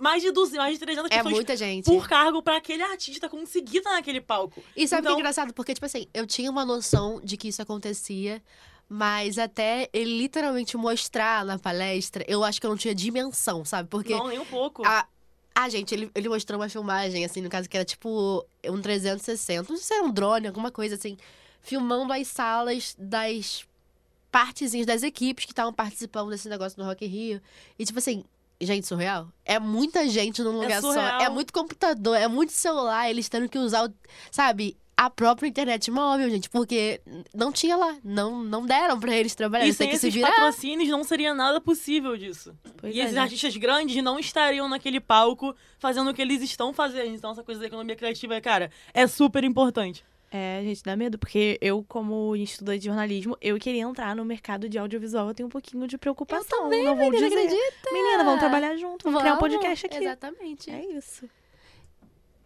mais 0.03 0.21
de 0.23 0.33
200, 0.33 0.59
mais 0.59 0.75
de 0.79 0.85
300 0.85 1.11
É 1.11 1.17
pessoas 1.19 1.35
muita 1.35 1.57
gente. 1.57 1.85
por 1.85 2.09
cargo 2.09 2.43
pra 2.43 2.57
aquele 2.57 2.83
artista 2.83 3.29
conseguir 3.29 3.79
estar 3.79 3.93
naquele 3.93 4.21
palco. 4.21 4.63
E 4.77 4.89
sabe 4.89 5.01
o 5.01 5.03
que 5.03 5.09
Então- 5.09 5.17
é 5.17 5.21
engraçado? 5.21 5.55
Porque, 5.55 5.73
tipo 5.75 5.87
assim, 5.87 6.07
eu 6.13 6.27
tinha 6.27 6.51
uma 6.51 6.65
noção 6.65 7.21
de 7.23 7.37
que 7.37 7.49
isso 7.49 7.63
acontecia, 7.63 8.43
mas 8.89 9.39
até 9.39 9.89
ele 9.93 10.19
literalmente 10.19 10.77
mostrar 10.77 11.45
na 11.45 11.59
palestra, 11.59 12.25
eu 12.27 12.43
acho 12.43 12.61
que 12.61 12.67
eu 12.67 12.71
não 12.71 12.77
tinha 12.77 12.95
dimensão, 12.95 13.65
sabe? 13.65 13.89
Porque 13.89 14.13
Não, 14.15 14.27
nem 14.29 14.39
um 14.41 14.45
pouco. 14.45 14.83
a, 14.85 15.07
a 15.55 15.69
gente, 15.69 15.95
ele, 15.95 16.11
ele 16.15 16.29
mostrou 16.29 16.59
uma 16.61 16.69
filmagem, 16.69 17.25
assim, 17.25 17.41
no 17.41 17.49
caso 17.49 17.69
que 17.69 17.77
era 17.77 17.85
tipo 17.85 18.45
um 18.69 18.83
360, 18.83 19.71
não 19.73 19.77
sei 19.79 19.87
se 19.87 19.95
era 19.95 20.03
um 20.05 20.11
drone, 20.11 20.47
alguma 20.49 20.71
coisa 20.73 20.97
assim, 20.97 21.17
filmando 21.61 22.13
as 22.13 22.27
salas 22.27 22.97
das 22.99 23.65
partezinhas 24.31 24.87
das 24.87 25.03
equipes 25.03 25.45
que 25.45 25.53
estavam 25.53 25.73
participando 25.73 26.31
desse 26.31 26.49
negócio 26.49 26.79
no 26.83 26.89
Rock 26.89 27.05
in 27.05 27.09
Rio. 27.09 27.43
E, 27.79 27.85
tipo 27.85 27.99
assim, 27.99 28.25
gente, 28.65 28.87
surreal. 28.87 29.29
É 29.45 29.59
muita 29.59 30.09
gente 30.09 30.43
num 30.43 30.61
lugar 30.61 30.81
só. 30.81 30.93
surreal. 30.93 31.21
É 31.21 31.29
muito 31.29 31.53
computador, 31.53 32.17
é 32.17 32.29
muito 32.29 32.53
celular, 32.53 33.09
eles 33.11 33.29
tendo 33.29 33.49
que 33.49 33.59
usar, 33.59 33.87
o, 33.87 33.95
sabe, 34.31 34.77
a 34.97 35.11
própria 35.11 35.49
internet 35.49 35.91
móvel, 35.91 36.31
gente, 36.31 36.49
porque 36.49 37.01
não 37.35 37.51
tinha 37.51 37.77
lá. 37.77 37.97
Não, 38.05 38.43
não 38.45 38.65
deram 38.65 39.01
pra 39.01 39.17
eles 39.17 39.35
trabalhar. 39.35 39.67
e 39.67 39.73
sem 39.73 39.89
que 39.89 39.99
se 39.99 40.07
esses 40.07 40.15
virar. 40.15 40.31
patrocínios 40.31 40.89
não 40.89 41.03
seria 41.03 41.35
nada 41.35 41.61
possível 41.61 42.17
disso. 42.17 42.55
Pois 42.77 42.95
e 42.95 43.01
é, 43.01 43.05
esses 43.05 43.15
gente. 43.15 43.23
artistas 43.23 43.57
grandes 43.57 44.03
não 44.03 44.19
estariam 44.19 44.69
naquele 44.69 45.01
palco 45.01 45.57
fazendo 45.79 46.11
o 46.11 46.15
que 46.15 46.23
eles 46.23 46.41
estão 46.43 46.73
fazendo. 46.73 47.15
Então, 47.15 47.33
essa 47.33 47.43
coisa 47.43 47.61
da 47.61 47.67
economia 47.67 47.97
criativa, 47.97 48.41
cara, 48.41 48.71
é 48.95 49.07
super 49.07 49.43
importante. 49.43 50.05
É, 50.35 50.63
gente, 50.65 50.83
dá 50.83 50.97
medo, 50.97 51.19
porque 51.19 51.59
eu, 51.61 51.85
como 51.87 52.35
estudante 52.35 52.79
de 52.79 52.87
jornalismo, 52.87 53.37
eu 53.39 53.59
queria 53.59 53.83
entrar 53.83 54.17
no 54.17 54.25
mercado 54.25 54.67
de 54.67 54.79
audiovisual, 54.79 55.29
eu 55.29 55.35
tenho 55.35 55.47
um 55.47 55.51
pouquinho 55.51 55.87
de 55.87 55.99
preocupação. 55.99 56.59
Eu 56.59 56.65
também, 56.65 56.85
não 56.87 56.97
vou 56.97 57.11
menina, 57.11 57.29
dizer. 57.29 57.43
acredita? 57.43 57.93
Menina, 57.93 58.25
vamos 58.25 58.41
trabalhar 58.41 58.75
junto, 58.79 59.05
vamos, 59.05 59.21
criar 59.21 59.35
um 59.35 59.39
Vamos, 59.39 59.55
podcast 59.55 59.87
aqui. 59.87 59.97
Exatamente. 59.97 60.71
É 60.71 60.87
isso. 60.97 61.29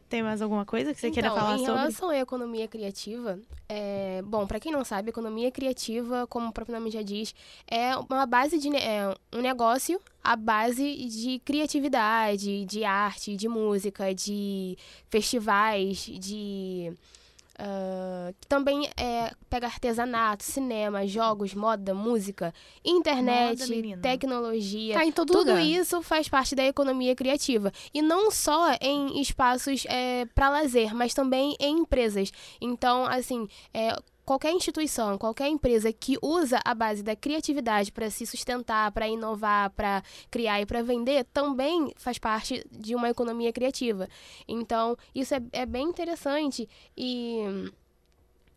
Tem 0.09 0.21
mais 0.21 0.43
alguma 0.43 0.65
coisa 0.65 0.93
que 0.93 1.01
você 1.01 1.13
queira 1.13 1.29
então, 1.29 1.39
falar 1.39 1.55
em 1.55 1.59
sobre? 1.59 1.75
relação 1.75 2.09
à 2.09 2.19
economia 2.19 2.67
criativa, 2.67 3.39
é, 3.69 4.21
bom, 4.23 4.49
para 4.49 4.59
quem 4.59 4.73
não 4.73 4.85
sabe, 4.85 5.11
economia 5.11 5.53
criativa, 5.53 6.27
como 6.27 6.49
o 6.49 6.53
próprio 6.53 6.77
nome 6.77 6.91
já 6.91 7.03
diz, 7.03 7.35
é 7.69 7.97
uma 7.97 8.27
base 8.27 8.59
de 8.59 8.69
é 8.77 9.15
um 9.33 9.41
negócio 9.41 10.01
à 10.25 10.35
base 10.35 11.07
de 11.07 11.41
criatividade, 11.45 12.65
de 12.65 12.85
arte, 12.85 13.37
de 13.37 13.49
música, 13.49 14.13
de 14.13 14.77
festivais, 15.09 15.99
de 15.99 16.93
que 18.41 18.47
também 18.47 18.89
é, 18.97 19.33
pega 19.49 19.67
artesanato, 19.67 20.45
cinema, 20.45 21.07
jogos, 21.07 21.55
moda, 21.55 21.95
música, 21.95 22.53
internet, 22.85 23.61
Moda, 23.69 24.03
tecnologia. 24.03 24.95
Tá 24.95 25.05
em 25.05 25.13
todo 25.13 25.33
Tudo 25.33 25.51
lugar. 25.51 25.63
isso 25.63 26.03
faz 26.03 26.29
parte 26.29 26.55
da 26.55 26.65
economia 26.65 27.15
criativa. 27.15 27.73
E 27.95 28.03
não 28.03 28.31
só 28.31 28.77
em 28.81 29.21
espaços 29.21 29.85
para 30.35 30.51
lazer, 30.51 30.95
mas 30.95 31.15
também 31.15 31.57
em 31.59 31.79
empresas. 31.79 32.31
Então, 32.61 33.07
assim, 33.07 33.49
é, 33.73 33.97
qualquer 34.27 34.51
instituição, 34.51 35.17
qualquer 35.17 35.49
empresa 35.49 35.93
que 35.93 36.19
usa 36.21 36.61
a 36.65 36.75
base 36.75 37.03
da 37.03 37.15
criatividade 37.15 37.93
para 37.93 38.11
se 38.11 38.27
sustentar, 38.27 38.91
para 38.91 39.09
inovar, 39.09 39.71
para 39.71 40.03
criar 40.31 40.61
e 40.61 40.67
para 40.67 40.83
vender, 40.83 41.25
também 41.33 41.93
faz 41.97 42.19
parte 42.19 42.67
de 42.71 42.97
uma 42.97 43.09
economia 43.09 43.53
criativa. 43.53 44.09
Então, 44.49 44.97
isso 45.15 45.33
é, 45.33 45.41
é 45.53 45.65
bem 45.65 45.85
interessante 45.89 46.69
e 46.97 47.71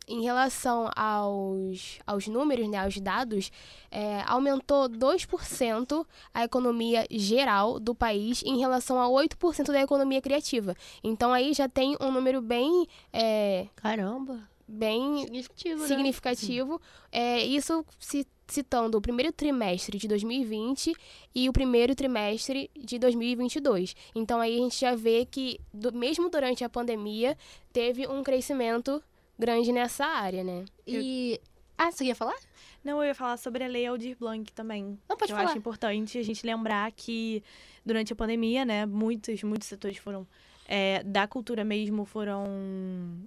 em 0.07 0.23
relação 0.23 0.89
aos, 0.95 1.99
aos 2.05 2.27
números, 2.27 2.67
né, 2.67 2.79
aos 2.79 2.99
dados, 2.99 3.51
é, 3.91 4.23
aumentou 4.25 4.89
2% 4.89 6.03
a 6.33 6.43
economia 6.43 7.05
geral 7.11 7.79
do 7.79 7.93
país 7.93 8.41
em 8.43 8.57
relação 8.57 8.99
a 8.99 9.07
8% 9.07 9.67
da 9.67 9.81
economia 9.81 10.19
criativa. 10.19 10.75
Então 11.03 11.31
aí 11.31 11.53
já 11.53 11.69
tem 11.69 11.95
um 12.01 12.11
número 12.11 12.41
bem, 12.41 12.87
é, 13.13 13.67
Caramba. 13.75 14.48
Bem 14.69 15.21
Significativo, 15.23 15.81
né? 15.81 15.87
significativo. 15.87 16.81
É, 17.11 17.43
isso 17.43 17.85
se 17.99 18.25
citando 18.47 18.97
o 18.97 19.01
primeiro 19.01 19.31
trimestre 19.31 19.97
de 19.97 20.07
2020 20.07 20.93
e 21.35 21.47
o 21.49 21.53
primeiro 21.53 21.93
trimestre 21.93 22.69
de 22.75 22.97
2022. 22.97 23.95
Então 24.15 24.39
aí 24.39 24.55
a 24.55 24.59
gente 24.59 24.79
já 24.79 24.95
vê 24.95 25.25
que 25.25 25.59
do- 25.73 25.91
mesmo 25.93 26.29
durante 26.29 26.63
a 26.63 26.69
pandemia 26.69 27.37
teve 27.71 28.07
um 28.07 28.23
crescimento 28.23 29.03
grande 29.37 29.71
nessa 29.71 30.05
área, 30.05 30.43
né? 30.43 30.65
E. 30.87 31.39
Ah, 31.77 31.91
você 31.91 32.05
ia 32.05 32.15
falar? 32.15 32.35
Não, 32.83 33.01
eu 33.01 33.07
ia 33.07 33.15
falar 33.15 33.37
sobre 33.37 33.63
a 33.63 33.67
Lei 33.67 33.85
Aldir 33.85 34.17
Blanc 34.19 34.51
também. 34.51 34.99
Não, 35.07 35.15
pode 35.15 35.31
eu 35.31 35.37
falar. 35.37 35.49
acho 35.49 35.57
importante 35.57 36.17
a 36.17 36.23
gente 36.23 36.45
lembrar 36.45 36.91
que 36.91 37.41
durante 37.85 38.11
a 38.11 38.15
pandemia, 38.15 38.65
né, 38.65 38.85
muitos, 38.85 39.41
muitos 39.43 39.67
setores 39.67 39.97
foram 39.97 40.27
é, 40.71 41.01
da 41.03 41.27
cultura 41.27 41.63
mesmo 41.63 42.05
foram 42.05 42.45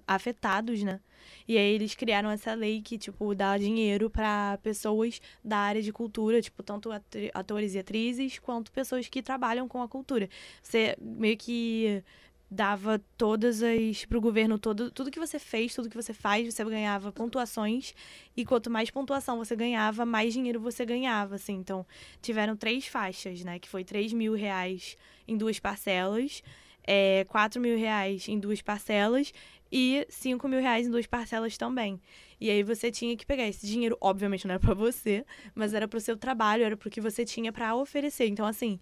afetados, 0.07 0.81
né? 0.81 1.01
E 1.45 1.57
aí 1.57 1.73
eles 1.73 1.93
criaram 1.93 2.29
essa 2.29 2.53
lei 2.53 2.81
que, 2.81 2.97
tipo, 2.97 3.35
dá 3.35 3.57
dinheiro 3.57 4.09
para 4.09 4.57
pessoas 4.63 5.21
da 5.43 5.57
área 5.57 5.81
de 5.81 5.91
cultura, 5.91 6.41
tipo, 6.41 6.63
tanto 6.63 6.89
atores 7.33 7.75
e 7.75 7.79
atrizes, 7.79 8.39
quanto 8.39 8.71
pessoas 8.71 9.09
que 9.09 9.21
trabalham 9.21 9.67
com 9.67 9.81
a 9.81 9.89
cultura. 9.89 10.29
Você 10.61 10.95
meio 11.01 11.35
que 11.35 12.01
dava 12.49 13.01
todas 13.17 13.61
as 13.63 14.05
pro 14.05 14.21
governo 14.21 14.59
todo 14.59 14.91
tudo 14.91 15.09
que 15.09 15.19
você 15.19 15.39
fez 15.39 15.73
tudo 15.73 15.89
que 15.89 15.95
você 15.95 16.13
faz 16.13 16.53
você 16.53 16.63
ganhava 16.63 17.11
pontuações 17.11 17.95
e 18.37 18.45
quanto 18.45 18.69
mais 18.69 18.91
pontuação 18.91 19.39
você 19.39 19.55
ganhava 19.55 20.05
mais 20.05 20.33
dinheiro 20.33 20.59
você 20.59 20.85
ganhava 20.85 21.33
assim 21.33 21.53
então 21.53 21.83
tiveram 22.21 22.55
três 22.55 22.85
faixas 22.85 23.43
né 23.43 23.57
que 23.57 23.67
foi 23.67 23.83
3 23.83 24.13
mil 24.13 24.35
reais 24.35 24.95
em 25.27 25.35
duas 25.35 25.59
parcelas 25.59 26.43
é, 26.85 27.25
4 27.29 27.61
mil 27.61 27.77
reais 27.77 28.27
em 28.27 28.39
duas 28.39 28.61
parcelas 28.61 29.33
e 29.71 30.05
5 30.09 30.47
mil 30.47 30.59
reais 30.59 30.87
em 30.87 30.91
duas 30.91 31.07
parcelas 31.07 31.57
também 31.57 31.99
e 32.39 32.49
aí 32.49 32.61
você 32.61 32.91
tinha 32.91 33.15
que 33.15 33.25
pegar 33.25 33.47
esse 33.47 33.65
dinheiro 33.65 33.97
obviamente 33.99 34.45
não 34.45 34.53
era 34.53 34.59
para 34.59 34.73
você 34.73 35.25
mas 35.55 35.73
era 35.73 35.87
para 35.87 35.97
o 35.97 36.01
seu 36.01 36.17
trabalho 36.17 36.63
era 36.63 36.77
para 36.77 36.87
o 36.87 36.91
que 36.91 37.01
você 37.01 37.25
tinha 37.25 37.51
para 37.51 37.75
oferecer 37.75 38.27
então 38.27 38.45
assim 38.45 38.79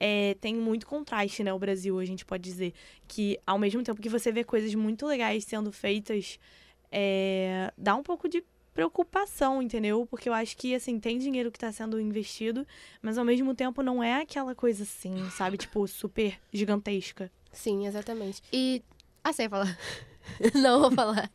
é, 0.00 0.34
tem 0.40 0.56
muito 0.56 0.86
contraste, 0.86 1.44
né, 1.44 1.52
o 1.52 1.58
Brasil, 1.58 1.98
a 1.98 2.04
gente 2.06 2.24
pode 2.24 2.42
dizer. 2.42 2.72
Que 3.06 3.38
ao 3.46 3.58
mesmo 3.58 3.82
tempo 3.82 4.00
que 4.00 4.08
você 4.08 4.32
vê 4.32 4.42
coisas 4.42 4.74
muito 4.74 5.06
legais 5.06 5.44
sendo 5.44 5.70
feitas, 5.70 6.40
é, 6.90 7.70
dá 7.76 7.94
um 7.94 8.02
pouco 8.02 8.26
de 8.26 8.42
preocupação, 8.72 9.60
entendeu? 9.60 10.06
Porque 10.06 10.28
eu 10.28 10.32
acho 10.32 10.56
que, 10.56 10.74
assim, 10.74 10.98
tem 10.98 11.18
dinheiro 11.18 11.52
que 11.52 11.58
tá 11.58 11.70
sendo 11.70 12.00
investido, 12.00 12.66
mas 13.02 13.18
ao 13.18 13.24
mesmo 13.26 13.54
tempo 13.54 13.82
não 13.82 14.02
é 14.02 14.22
aquela 14.22 14.54
coisa 14.54 14.84
assim, 14.84 15.28
sabe? 15.30 15.58
Tipo, 15.58 15.86
super 15.86 16.40
gigantesca. 16.50 17.30
Sim, 17.52 17.86
exatamente. 17.86 18.42
E. 18.52 18.82
Ah, 19.22 19.30
ia 19.38 19.50
falar? 19.50 19.78
Não, 20.54 20.80
vou 20.80 20.92
falar. 20.92 21.30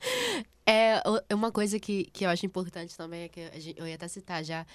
É 0.65 1.01
é 1.29 1.35
uma 1.35 1.51
coisa 1.51 1.79
que, 1.79 2.05
que 2.05 2.25
eu 2.25 2.29
acho 2.29 2.45
importante 2.45 2.97
também, 2.97 3.23
é 3.23 3.29
que 3.29 3.39
eu 3.77 3.87
ia 3.87 3.95
até 3.95 4.07
citar 4.07 4.43
já. 4.43 4.65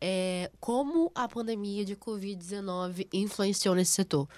É 0.00 0.50
como 0.58 1.12
a 1.14 1.28
pandemia 1.28 1.84
de 1.84 1.94
Covid-19 1.94 3.06
influenciou 3.12 3.74
nesse 3.74 3.92
setor. 3.92 4.28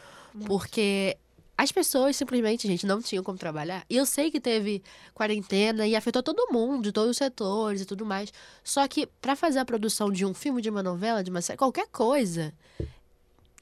Porque 0.47 1.17
as 1.57 1.71
pessoas 1.71 2.17
simplesmente, 2.17 2.67
gente, 2.67 2.85
não 2.85 3.01
tinham 3.01 3.23
como 3.23 3.39
trabalhar. 3.39 3.85
E 3.89 3.97
eu 3.97 4.05
sei 4.05 4.31
que 4.31 4.41
teve 4.41 4.83
quarentena 5.15 5.87
e 5.87 5.95
afetou 5.95 6.23
todo 6.23 6.53
mundo, 6.53 6.93
todos 6.93 7.13
os 7.13 7.17
setores 7.17 7.81
e 7.83 7.85
tudo 7.85 8.05
mais. 8.05 8.33
Só 8.63 8.87
que 8.89 9.07
pra 9.23 9.37
fazer 9.37 9.61
a 9.61 9.65
produção 9.65 10.11
de 10.11 10.27
um 10.27 10.35
filme, 10.35 10.61
de 10.61 10.69
uma 10.69 10.83
novela, 10.83 11.23
de 11.23 11.31
uma 11.31 11.41
série, 11.41 11.57
qualquer 11.57 11.87
coisa, 11.89 12.53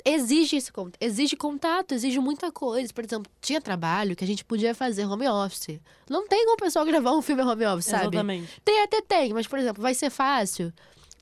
exige 0.05 0.57
esse 0.57 0.73
exige 1.01 1.37
contato, 1.37 1.93
exige 1.93 2.19
muita 2.19 2.51
coisa. 2.51 2.93
Por 2.93 3.05
exemplo, 3.05 3.31
tinha 3.41 3.61
trabalho 3.61 4.17
que 4.17 4.25
a 4.25 4.27
gente 4.27 4.45
podia 4.45 4.75
fazer 4.75 5.07
home 5.07 5.29
office. 5.29 5.81
Não 6.09 6.27
tem 6.29 6.45
como 6.45 6.55
o 6.57 6.59
pessoal 6.59 6.85
gravar 6.87 7.13
um 7.13 7.23
filme 7.23 7.43
home 7.43 7.67
office, 7.67 7.87
sabe? 7.87 8.05
Exatamente. 8.17 8.61
Tem 8.65 8.83
até 8.83 9.01
tem, 9.01 9.33
mas 9.33 9.47
por 9.47 9.59
exemplo, 9.59 9.83
vai 9.83 9.95
ser 9.95 10.11
fácil 10.11 10.73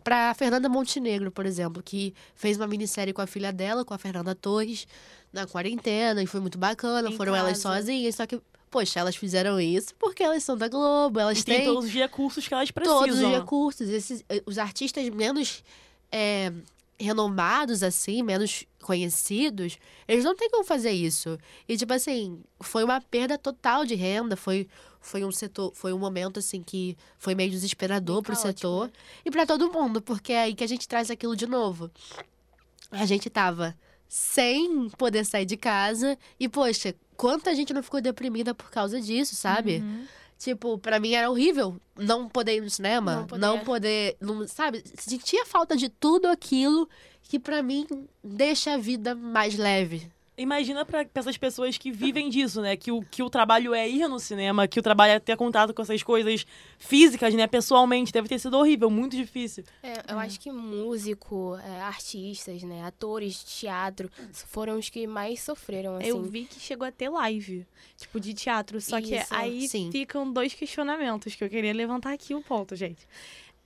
pra 0.02 0.32
Fernanda 0.34 0.68
Montenegro, 0.68 1.30
por 1.30 1.44
exemplo, 1.44 1.82
que 1.82 2.14
fez 2.34 2.56
uma 2.56 2.66
minissérie 2.66 3.12
com 3.12 3.20
a 3.20 3.26
filha 3.26 3.52
dela, 3.52 3.84
com 3.84 3.92
a 3.92 3.98
Fernanda 3.98 4.34
Torres, 4.34 4.86
na 5.32 5.46
quarentena, 5.46 6.22
e 6.22 6.26
foi 6.26 6.40
muito 6.40 6.56
bacana, 6.58 7.10
Em 7.10 7.16
foram 7.16 7.36
elas 7.36 7.62
casa. 7.62 7.76
sozinhas, 7.76 8.14
só 8.14 8.26
que 8.26 8.40
Poxa, 8.70 9.00
elas 9.00 9.16
fizeram 9.16 9.60
isso 9.60 9.92
porque 9.98 10.22
elas 10.22 10.44
são 10.44 10.56
da 10.56 10.68
Globo, 10.68 11.18
elas 11.18 11.40
E 11.40 11.44
tem 11.44 11.56
têm 11.56 11.64
todos 11.64 11.86
os 11.86 11.92
recursos 11.92 12.46
que 12.46 12.54
elas 12.54 12.70
precisam. 12.70 13.00
todos 13.00 13.18
os 13.18 13.28
recursos. 13.28 13.88
Esses, 13.88 14.24
eh, 14.28 14.40
os 14.46 14.58
artistas 14.58 15.08
menos 15.08 15.64
é, 16.12 16.52
renomados, 17.00 17.82
assim, 17.82 18.22
menos 18.22 18.64
conhecidos, 18.82 19.78
eles 20.06 20.24
não 20.24 20.36
têm 20.36 20.50
como 20.50 20.64
fazer 20.64 20.90
isso. 20.90 21.38
E, 21.66 21.76
tipo 21.76 21.92
assim, 21.92 22.42
foi 22.60 22.84
uma 22.84 23.00
perda 23.00 23.38
total 23.38 23.86
de 23.86 23.94
renda, 23.94 24.36
foi, 24.36 24.68
foi 25.00 25.24
um 25.24 25.32
setor, 25.32 25.72
foi 25.74 25.92
um 25.92 25.98
momento, 25.98 26.38
assim, 26.38 26.62
que 26.62 26.96
foi 27.18 27.34
meio 27.34 27.50
desesperador 27.50 28.16
Bem 28.16 28.24
pro 28.24 28.34
caótico, 28.34 28.58
setor 28.58 28.86
né? 28.86 28.92
e 29.24 29.30
pra 29.30 29.46
todo 29.46 29.72
mundo, 29.72 30.02
porque 30.02 30.32
é 30.32 30.42
aí 30.42 30.54
que 30.54 30.62
a 30.62 30.68
gente 30.68 30.86
traz 30.86 31.10
aquilo 31.10 31.34
de 31.34 31.46
novo. 31.46 31.90
A 32.90 33.06
gente 33.06 33.30
tava 33.30 33.74
sem 34.06 34.90
poder 34.90 35.24
sair 35.24 35.46
de 35.46 35.56
casa 35.56 36.18
e, 36.38 36.48
poxa, 36.48 36.94
quanta 37.16 37.54
gente 37.54 37.72
não 37.72 37.82
ficou 37.82 38.00
deprimida 38.00 38.54
por 38.54 38.70
causa 38.70 39.00
disso, 39.00 39.34
sabe? 39.36 39.76
Uhum. 39.76 40.06
Tipo, 40.40 40.78
pra 40.78 40.98
mim 40.98 41.12
era 41.12 41.30
horrível 41.30 41.76
não 41.94 42.26
poder 42.26 42.56
ir 42.56 42.62
no 42.62 42.70
cinema, 42.70 43.14
Não 43.16 43.26
poder. 43.26 43.40
não 43.46 43.58
poder, 43.60 44.16
não, 44.18 44.48
sabe? 44.48 44.82
Sentia 44.96 45.44
falta 45.44 45.76
de 45.76 45.90
tudo 45.90 46.28
aquilo 46.28 46.88
que 47.22 47.38
pra 47.38 47.62
mim 47.62 47.86
deixa 48.24 48.72
a 48.72 48.78
vida 48.78 49.14
mais 49.14 49.54
leve. 49.58 50.10
Imagina 50.40 50.86
pra, 50.86 51.04
pra 51.04 51.20
essas 51.20 51.36
pessoas 51.36 51.76
que 51.76 51.92
vivem 51.92 52.30
disso, 52.30 52.62
né? 52.62 52.74
Que 52.74 52.90
o, 52.90 53.02
que 53.02 53.22
o 53.22 53.28
trabalho 53.28 53.74
é 53.74 53.86
ir 53.86 54.08
no 54.08 54.18
cinema, 54.18 54.66
que 54.66 54.80
o 54.80 54.82
trabalho 54.82 55.12
é 55.12 55.18
ter 55.18 55.36
contato 55.36 55.74
com 55.74 55.82
essas 55.82 56.02
coisas 56.02 56.46
físicas, 56.78 57.34
né? 57.34 57.46
Pessoalmente. 57.46 58.10
Deve 58.10 58.26
ter 58.26 58.38
sido 58.38 58.56
horrível, 58.56 58.88
muito 58.88 59.14
difícil. 59.14 59.64
É, 59.82 60.02
eu 60.08 60.18
acho 60.18 60.40
que 60.40 60.50
músico, 60.50 61.58
é, 61.62 61.82
artistas, 61.82 62.62
né, 62.62 62.82
atores 62.84 63.34
de 63.34 63.44
teatro 63.44 64.10
foram 64.32 64.78
os 64.78 64.88
que 64.88 65.06
mais 65.06 65.40
sofreram, 65.40 65.96
assim. 65.96 66.08
Eu 66.08 66.22
vi 66.22 66.44
que 66.44 66.58
chegou 66.58 66.88
a 66.88 66.90
ter 66.90 67.10
live, 67.10 67.66
tipo, 67.98 68.18
de 68.18 68.32
teatro. 68.32 68.80
Só 68.80 68.98
que 68.98 69.16
Isso, 69.16 69.34
aí 69.34 69.68
sim. 69.68 69.90
ficam 69.92 70.32
dois 70.32 70.54
questionamentos 70.54 71.34
que 71.34 71.44
eu 71.44 71.50
queria 71.50 71.74
levantar 71.74 72.12
aqui 72.12 72.34
o 72.34 72.40
ponto, 72.40 72.74
gente. 72.74 73.06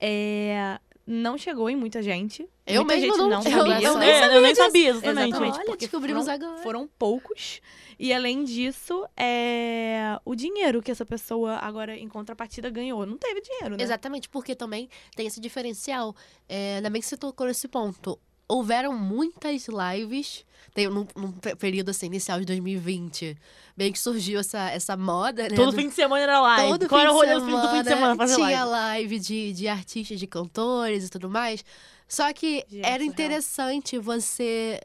É, 0.01 0.81
Não 1.07 1.37
chegou 1.37 1.69
em 1.69 1.77
muita 1.77 2.03
gente. 2.03 2.49
Eu 2.67 2.83
muita 2.83 2.99
mesmo 2.99 3.09
gente 3.15 3.19
não- 3.19 3.29
não, 3.29 3.37
eu- 3.39 3.43
sabia. 3.43 3.59
eu 3.89 3.99
nem 3.99 4.09
É, 4.09 4.21
sabia 4.21 4.37
eu 4.37 4.43
nem 4.43 4.55
sabia, 4.55 4.89
exatamente. 4.91 5.29
Exatamente. 5.29 5.57
Olha, 5.57 5.65
porque 5.67 5.87
descobrimos 5.87 6.25
foram, 6.25 6.35
agora. 6.35 6.63
Foram 6.63 6.89
poucos. 6.99 7.61
E 7.99 8.13
além 8.13 8.43
disso, 8.43 9.07
é... 9.17 10.19
o 10.25 10.35
dinheiro 10.35 10.83
que 10.83 10.91
essa 10.91 11.05
pessoa 11.05 11.57
agora, 11.57 11.95
em 11.97 12.09
contrapartida, 12.09 12.71
ganhou. 12.71 13.05
Não 13.05 13.19
teve 13.19 13.41
dinheiro, 13.43 13.77
né? 13.77 13.83
Exatamente, 13.85 14.29
porque 14.31 14.55
também 14.55 14.89
tem 15.15 15.27
esse 15.27 15.41
diferencial. 15.41 16.15
É, 16.49 16.77
ainda 16.77 16.89
bem 16.91 17.01
que 17.03 17.07
você 17.07 17.17
tocou 17.17 17.47
nesse 17.47 17.69
ponto. 17.69 18.19
Houveram 18.49 18.93
muitas 18.97 19.67
lives, 19.69 20.45
tem, 20.75 20.89
num, 20.89 21.07
num 21.17 21.33
pe- 21.33 21.57
período 21.57 21.91
assim, 21.91 22.07
inicial 22.07 22.39
de 22.41 22.45
2020, 22.47 23.37
bem 23.77 23.91
que 23.91 23.99
surgiu 23.99 24.39
essa, 24.41 24.71
essa 24.71 24.97
moda, 24.97 25.45
né? 25.49 25.57
Todo 25.57 25.71
do- 25.71 25.77
fim 25.81 25.89
de 25.89 25.95
semana 25.95 26.23
era 26.23 26.41
live. 26.41 26.69
Todo 26.73 26.89
Qual 26.89 27.01
fim 27.01 27.07
era 27.07 27.11
o 27.11 27.15
de 27.15 27.27
rolê 27.27 27.35
do 27.41 27.47
fim 27.47 27.61
do 27.61 27.69
fim 27.71 27.83
de 27.83 27.89
semana 27.89 28.17
fazer 28.17 28.35
tinha 28.37 28.65
live? 28.65 28.71
live 28.71 29.19
de, 29.21 29.53
de 29.55 29.69
artistas, 29.69 30.19
de 30.21 30.27
cantores 30.27 31.07
e 31.07 31.09
tudo 31.11 31.29
mais. 31.31 31.65
Só 32.07 32.31
que 32.35 32.65
Gente, 32.69 32.85
era 32.85 33.03
interessante 33.03 33.99
você 33.99 34.79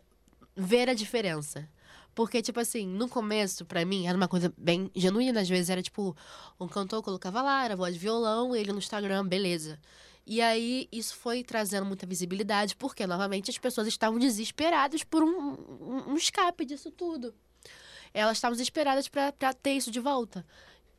ver 0.56 0.90
a 0.90 0.94
diferença. 0.94 1.68
Porque, 2.16 2.42
tipo 2.42 2.60
assim, 2.60 2.86
no 2.88 3.08
começo, 3.08 3.66
pra 3.66 3.86
mim, 3.86 4.06
era 4.08 4.18
uma 4.18 4.28
coisa 4.28 4.54
bem 4.58 4.90
genuína. 4.96 5.42
Às 5.42 5.48
vezes 5.50 5.70
era, 5.70 5.82
tipo, 5.82 6.16
um 6.60 6.68
cantor 6.68 7.02
colocava 7.02 7.42
lá, 7.42 7.64
era 7.64 7.76
voz 7.78 7.94
de 7.94 8.00
violão, 8.00 8.54
ele 8.56 8.72
no 8.74 8.78
Instagram, 8.80 9.26
beleza. 9.26 9.80
E 10.32 10.42
aí, 10.42 10.88
isso 10.92 11.16
foi 11.16 11.44
trazendo 11.44 11.88
muita 11.88 12.06
visibilidade, 12.06 12.76
porque, 12.76 13.08
novamente, 13.08 13.50
as 13.50 13.58
pessoas 13.58 13.88
estavam 13.88 14.20
desesperadas 14.20 15.04
por 15.04 15.24
um, 15.24 15.28
um, 15.28 16.12
um 16.12 16.16
escape 16.16 16.66
disso 16.66 16.92
tudo. 16.92 17.34
Elas 18.14 18.38
estavam 18.38 18.54
desesperadas 18.54 19.08
pra, 19.08 19.32
pra 19.32 19.54
ter 19.54 19.72
isso 19.72 19.90
de 19.90 20.00
volta. 20.00 20.46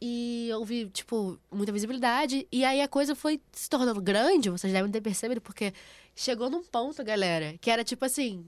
E 0.03 0.51
houve, 0.55 0.91
tipo, 0.91 1.39
muita 1.49 1.71
visibilidade. 1.71 2.45
E 2.51 2.65
aí 2.65 2.81
a 2.81 2.89
coisa 2.89 3.15
foi 3.15 3.41
se 3.53 3.71
tornando 3.71 4.01
grande, 4.01 4.51
vocês 4.51 4.73
devem 4.73 4.91
ter 4.91 5.01
percebido, 5.01 5.41
porque 5.41 5.73
chegou 6.17 6.51
num 6.51 6.65
ponto, 6.65 7.05
galera, 7.05 7.57
que 7.61 7.71
era 7.71 7.85
tipo 7.85 8.05
assim. 8.05 8.45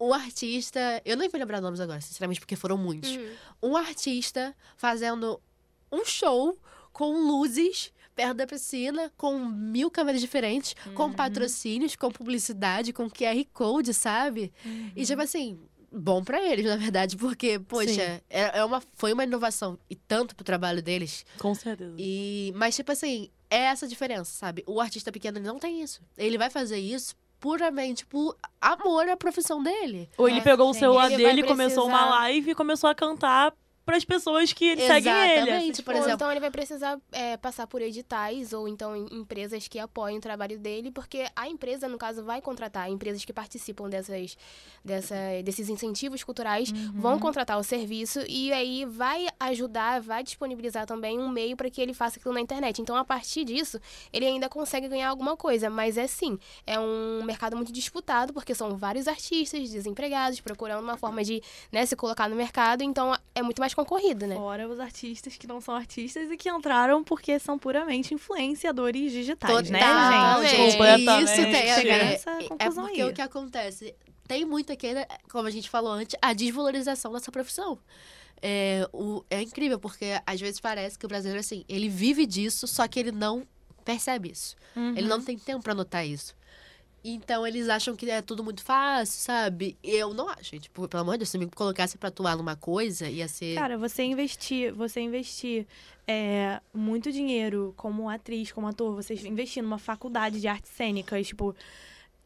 Um 0.00 0.14
artista. 0.14 1.02
Eu 1.04 1.18
nem 1.18 1.28
vou 1.28 1.38
lembrar 1.38 1.60
nomes 1.60 1.80
agora, 1.80 2.00
sinceramente, 2.00 2.40
porque 2.40 2.56
foram 2.56 2.78
muitos. 2.78 3.10
Uhum. 3.10 3.34
Um 3.62 3.76
artista 3.76 4.56
fazendo 4.74 5.38
um 5.92 6.02
show 6.02 6.56
com 6.94 7.12
luzes 7.12 7.92
perto 8.18 8.34
da 8.38 8.46
piscina, 8.48 9.12
com 9.16 9.38
mil 9.38 9.88
câmeras 9.92 10.20
diferentes, 10.20 10.74
com 10.92 11.12
patrocínios, 11.12 11.94
com 11.94 12.10
publicidade, 12.10 12.92
com 12.92 13.08
QR 13.08 13.44
Code, 13.54 13.94
sabe? 13.94 14.52
E 14.96 15.04
tipo 15.06 15.22
assim, 15.22 15.56
bom 15.92 16.24
pra 16.24 16.42
eles, 16.42 16.64
na 16.66 16.74
verdade, 16.76 17.16
porque, 17.16 17.60
poxa, 17.60 18.20
é, 18.28 18.58
é 18.58 18.64
uma, 18.64 18.82
foi 18.96 19.12
uma 19.12 19.22
inovação 19.22 19.78
e 19.88 19.94
tanto 19.94 20.34
pro 20.34 20.44
trabalho 20.44 20.82
deles. 20.82 21.24
Com 21.38 21.54
certeza. 21.54 21.94
E, 21.96 22.52
mas, 22.56 22.74
tipo 22.74 22.90
assim, 22.90 23.30
é 23.48 23.58
essa 23.66 23.86
a 23.86 23.88
diferença, 23.88 24.32
sabe? 24.32 24.64
O 24.66 24.80
artista 24.80 25.12
pequeno 25.12 25.38
ele 25.38 25.46
não 25.46 25.60
tem 25.60 25.80
isso. 25.80 26.00
Ele 26.16 26.36
vai 26.36 26.50
fazer 26.50 26.78
isso 26.80 27.14
puramente 27.38 28.04
por 28.04 28.36
amor 28.60 29.08
à 29.08 29.16
profissão 29.16 29.62
dele. 29.62 30.10
Ou 30.18 30.28
ele 30.28 30.40
É, 30.40 30.42
pegou 30.42 30.68
o 30.70 30.74
sim. 30.74 30.80
celular 30.80 31.06
Ele 31.12 31.22
dele, 31.22 31.44
começou 31.44 31.86
uma 31.86 31.98
precisar- 31.98 32.18
live 32.18 32.50
e 32.50 32.54
começou 32.56 32.90
a 32.90 32.94
cantar 32.96 33.54
pras 33.88 34.04
pessoas 34.04 34.52
que 34.52 34.76
seguem 34.76 35.12
ele. 35.14 35.38
Exatamente, 35.40 35.82
por 35.82 35.94
exemplo. 35.94 36.12
então 36.12 36.30
ele 36.30 36.40
vai 36.40 36.50
precisar 36.50 37.00
é, 37.10 37.38
passar 37.38 37.66
por 37.66 37.80
editais 37.80 38.52
ou 38.52 38.68
então 38.68 38.94
em- 38.94 39.08
empresas 39.20 39.66
que 39.66 39.78
apoiem 39.78 40.18
o 40.18 40.20
trabalho 40.20 40.58
dele, 40.58 40.90
porque 40.90 41.26
a 41.34 41.48
empresa, 41.48 41.88
no 41.88 41.96
caso, 41.96 42.22
vai 42.22 42.42
contratar 42.42 42.90
empresas 42.90 43.24
que 43.24 43.32
participam 43.32 43.88
dessas, 43.88 44.36
dessa, 44.84 45.14
desses 45.42 45.70
incentivos 45.70 46.22
culturais, 46.22 46.70
vão 46.94 47.18
contratar 47.18 47.58
o 47.58 47.62
serviço 47.64 48.20
e 48.28 48.52
aí 48.52 48.84
vai 48.84 49.26
ajudar, 49.40 50.02
vai 50.02 50.22
disponibilizar 50.22 50.84
também 50.84 51.18
um 51.18 51.30
meio 51.30 51.56
para 51.56 51.70
que 51.70 51.80
ele 51.80 51.94
faça 51.94 52.18
aquilo 52.18 52.34
na 52.34 52.42
internet. 52.42 52.82
Então, 52.82 52.94
a 52.94 53.06
partir 53.06 53.42
disso, 53.44 53.80
ele 54.12 54.26
ainda 54.26 54.50
consegue 54.50 54.86
ganhar 54.86 55.08
alguma 55.08 55.34
coisa, 55.34 55.70
mas 55.70 55.96
é 55.96 56.06
sim, 56.06 56.38
é 56.66 56.78
um 56.78 57.22
mercado 57.24 57.56
muito 57.56 57.72
disputado, 57.72 58.34
porque 58.34 58.54
são 58.54 58.76
vários 58.76 59.08
artistas 59.08 59.70
desempregados 59.70 60.40
procurando 60.40 60.82
uma 60.84 60.98
forma 60.98 61.24
de 61.24 61.42
né, 61.72 61.86
se 61.86 61.96
colocar 61.96 62.28
no 62.28 62.36
mercado, 62.36 62.82
então 62.82 63.16
é 63.34 63.42
muito 63.42 63.60
mais 63.60 63.72
concorrido, 63.84 64.26
né? 64.26 64.34
Fora 64.34 64.68
os 64.68 64.80
artistas 64.80 65.36
que 65.36 65.46
não 65.46 65.60
são 65.60 65.74
artistas 65.74 66.30
e 66.30 66.36
que 66.36 66.48
entraram 66.50 67.02
porque 67.04 67.38
são 67.38 67.58
puramente 67.58 68.12
influenciadores 68.14 69.12
digitais, 69.12 69.70
né, 69.70 69.78
Total, 69.78 70.42
gente? 70.42 70.50
gente. 70.56 70.72
Completamente. 70.72 71.24
Isso 71.32 71.42
tem 71.42 71.70
a 71.72 71.74
Chegar 71.76 71.98
ver. 71.98 72.04
nessa 72.04 72.30
É 72.30 72.44
conclusão 72.44 72.84
porque 72.86 73.02
aí. 73.02 73.08
o 73.10 73.12
que 73.14 73.20
acontece? 73.22 73.94
Tem 74.26 74.44
muito 74.44 74.72
aqui, 74.72 74.92
né, 74.92 75.06
como 75.30 75.46
a 75.46 75.50
gente 75.50 75.70
falou 75.70 75.92
antes, 75.92 76.16
a 76.20 76.32
desvalorização 76.32 77.12
dessa 77.12 77.30
profissão. 77.32 77.78
É, 78.42 78.88
o, 78.92 79.24
é 79.30 79.42
incrível, 79.42 79.78
porque 79.78 80.20
às 80.26 80.40
vezes 80.40 80.60
parece 80.60 80.98
que 80.98 81.04
o 81.06 81.08
brasileiro, 81.08 81.40
assim, 81.40 81.64
ele 81.68 81.88
vive 81.88 82.24
disso, 82.26 82.66
só 82.66 82.86
que 82.86 83.00
ele 83.00 83.10
não 83.12 83.46
percebe 83.84 84.30
isso. 84.30 84.54
Ele 84.76 85.02
Uhum. 85.02 85.08
não 85.08 85.20
tem 85.22 85.36
tempo 85.38 85.62
pra 85.64 85.74
notar 85.74 86.06
isso. 86.06 86.36
Então 87.04 87.46
eles 87.46 87.68
acham 87.68 87.94
que 87.94 88.10
é 88.10 88.20
tudo 88.20 88.42
muito 88.42 88.62
fácil, 88.62 89.20
sabe? 89.20 89.76
Eu 89.82 90.12
não 90.12 90.28
acho. 90.28 90.58
Tipo, 90.58 90.88
pelo 90.88 91.02
amor 91.02 91.12
de 91.12 91.18
Deus, 91.18 91.28
se 91.28 91.38
me 91.38 91.46
colocasse 91.46 91.96
pra 91.96 92.08
atuar 92.08 92.36
numa 92.36 92.56
coisa, 92.56 93.08
ia 93.08 93.28
ser. 93.28 93.54
Cara, 93.54 93.78
você 93.78 94.02
investir, 94.02 94.72
você 94.74 95.00
investir 95.00 95.66
é, 96.06 96.60
muito 96.72 97.12
dinheiro 97.12 97.72
como 97.76 98.08
atriz, 98.08 98.50
como 98.50 98.66
ator, 98.66 98.94
você 98.94 99.14
investir 99.14 99.62
numa 99.62 99.78
faculdade 99.78 100.40
de 100.40 100.48
artes 100.48 100.72
cênicas, 100.72 101.26
tipo, 101.28 101.54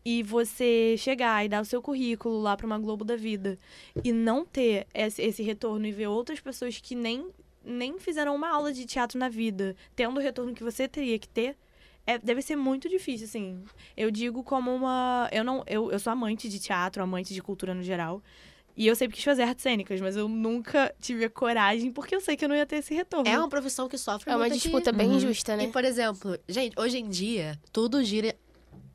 e 0.04 0.22
você 0.22 0.96
chegar 0.98 1.44
e 1.44 1.48
dar 1.48 1.62
o 1.62 1.64
seu 1.64 1.80
currículo 1.80 2.40
lá 2.40 2.56
pra 2.56 2.66
uma 2.66 2.78
Globo 2.78 3.04
da 3.04 3.16
Vida 3.16 3.58
e 4.02 4.12
não 4.12 4.44
ter 4.44 4.86
esse, 4.92 5.22
esse 5.22 5.42
retorno 5.42 5.86
e 5.86 5.92
ver 5.92 6.08
outras 6.08 6.40
pessoas 6.40 6.78
que 6.80 6.94
nem, 6.94 7.28
nem 7.64 7.98
fizeram 7.98 8.34
uma 8.34 8.48
aula 8.48 8.72
de 8.72 8.84
teatro 8.84 9.18
na 9.18 9.28
vida, 9.28 9.76
tendo 9.94 10.16
o 10.16 10.22
retorno 10.22 10.54
que 10.54 10.64
você 10.64 10.88
teria 10.88 11.18
que 11.18 11.28
ter. 11.28 11.56
É, 12.06 12.18
deve 12.18 12.42
ser 12.42 12.56
muito 12.56 12.88
difícil, 12.88 13.26
assim. 13.26 13.62
Eu 13.96 14.10
digo 14.10 14.42
como 14.42 14.74
uma. 14.74 15.28
Eu 15.32 15.44
não. 15.44 15.62
Eu, 15.66 15.90
eu 15.92 15.98
sou 15.98 16.12
amante 16.12 16.48
de 16.48 16.58
teatro, 16.58 17.02
amante 17.02 17.32
de 17.32 17.40
cultura 17.42 17.74
no 17.74 17.82
geral. 17.82 18.22
E 18.74 18.86
eu 18.86 18.96
sempre 18.96 19.16
quis 19.16 19.24
fazer 19.24 19.42
artes 19.42 19.62
cênicas, 19.62 20.00
mas 20.00 20.16
eu 20.16 20.26
nunca 20.28 20.94
tive 20.98 21.26
a 21.26 21.30
coragem, 21.30 21.92
porque 21.92 22.14
eu 22.16 22.20
sei 22.22 22.36
que 22.38 22.44
eu 22.44 22.48
não 22.48 22.56
ia 22.56 22.64
ter 22.64 22.76
esse 22.76 22.94
retorno. 22.94 23.28
É 23.28 23.38
uma 23.38 23.48
profissão 23.48 23.86
que 23.86 23.98
sofre 23.98 24.30
É 24.30 24.34
uma 24.34 24.48
disputa 24.48 24.90
bem 24.90 25.08
Uhum. 25.10 25.16
injusta, 25.16 25.56
né? 25.56 25.64
E, 25.64 25.68
por 25.68 25.84
exemplo, 25.84 26.38
gente, 26.48 26.72
hoje 26.80 26.98
em 26.98 27.06
dia, 27.08 27.60
tudo 27.70 28.02
gira 28.02 28.34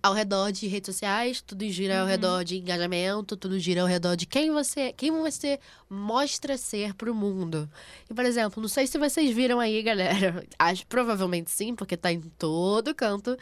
ao 0.08 0.14
redor 0.14 0.52
de 0.52 0.68
redes 0.68 0.96
sociais, 0.96 1.42
tudo 1.42 1.68
gira 1.70 2.00
ao 2.00 2.08
redor 2.08 2.44
de 2.44 2.58
engajamento, 2.58 3.36
tudo 3.36 3.60
gira 3.60 3.82
ao 3.82 3.88
redor 3.88 4.16
de 4.16 4.26
quem 4.26 4.52
você, 4.52 4.94
quem 4.94 5.12
você 5.12 5.60
mostra 5.90 6.58
ser 6.58 6.94
pro 6.94 7.14
mundo. 7.14 7.70
E, 8.10 8.14
por 8.14 8.24
exemplo, 8.24 8.62
não 8.62 8.70
sei 8.70 8.88
se 8.88 8.98
vocês 8.98 9.36
viram 9.36 9.60
aí, 9.60 9.82
galera. 9.84 10.46
Acho 10.58 10.88
provavelmente 10.88 11.52
sim, 11.52 11.76
porque 11.76 11.98
tá 11.98 12.12
em 12.12 12.22
todo 12.22 12.96
canto. 12.96 13.38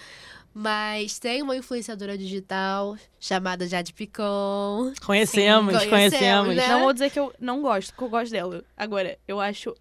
Mas 0.52 1.20
tem 1.20 1.44
uma 1.44 1.56
influenciadora 1.56 2.18
digital 2.18 2.98
chamada 3.20 3.68
Jade 3.68 3.94
Picon. 3.94 4.94
Conhecemos, 5.06 5.82
Sim, 5.84 5.90
conhecemos. 5.90 6.56
né? 6.56 6.68
Não 6.70 6.80
vou 6.80 6.94
dizer 6.94 7.12
que 7.12 7.20
eu 7.20 7.32
não 7.40 7.62
gosto, 7.62 7.94
que 7.94 8.02
eu 8.02 8.10
gosto 8.10 8.32
dela. 8.32 8.64
Agora, 8.76 9.20
eu 9.28 9.40
acho 9.40 9.76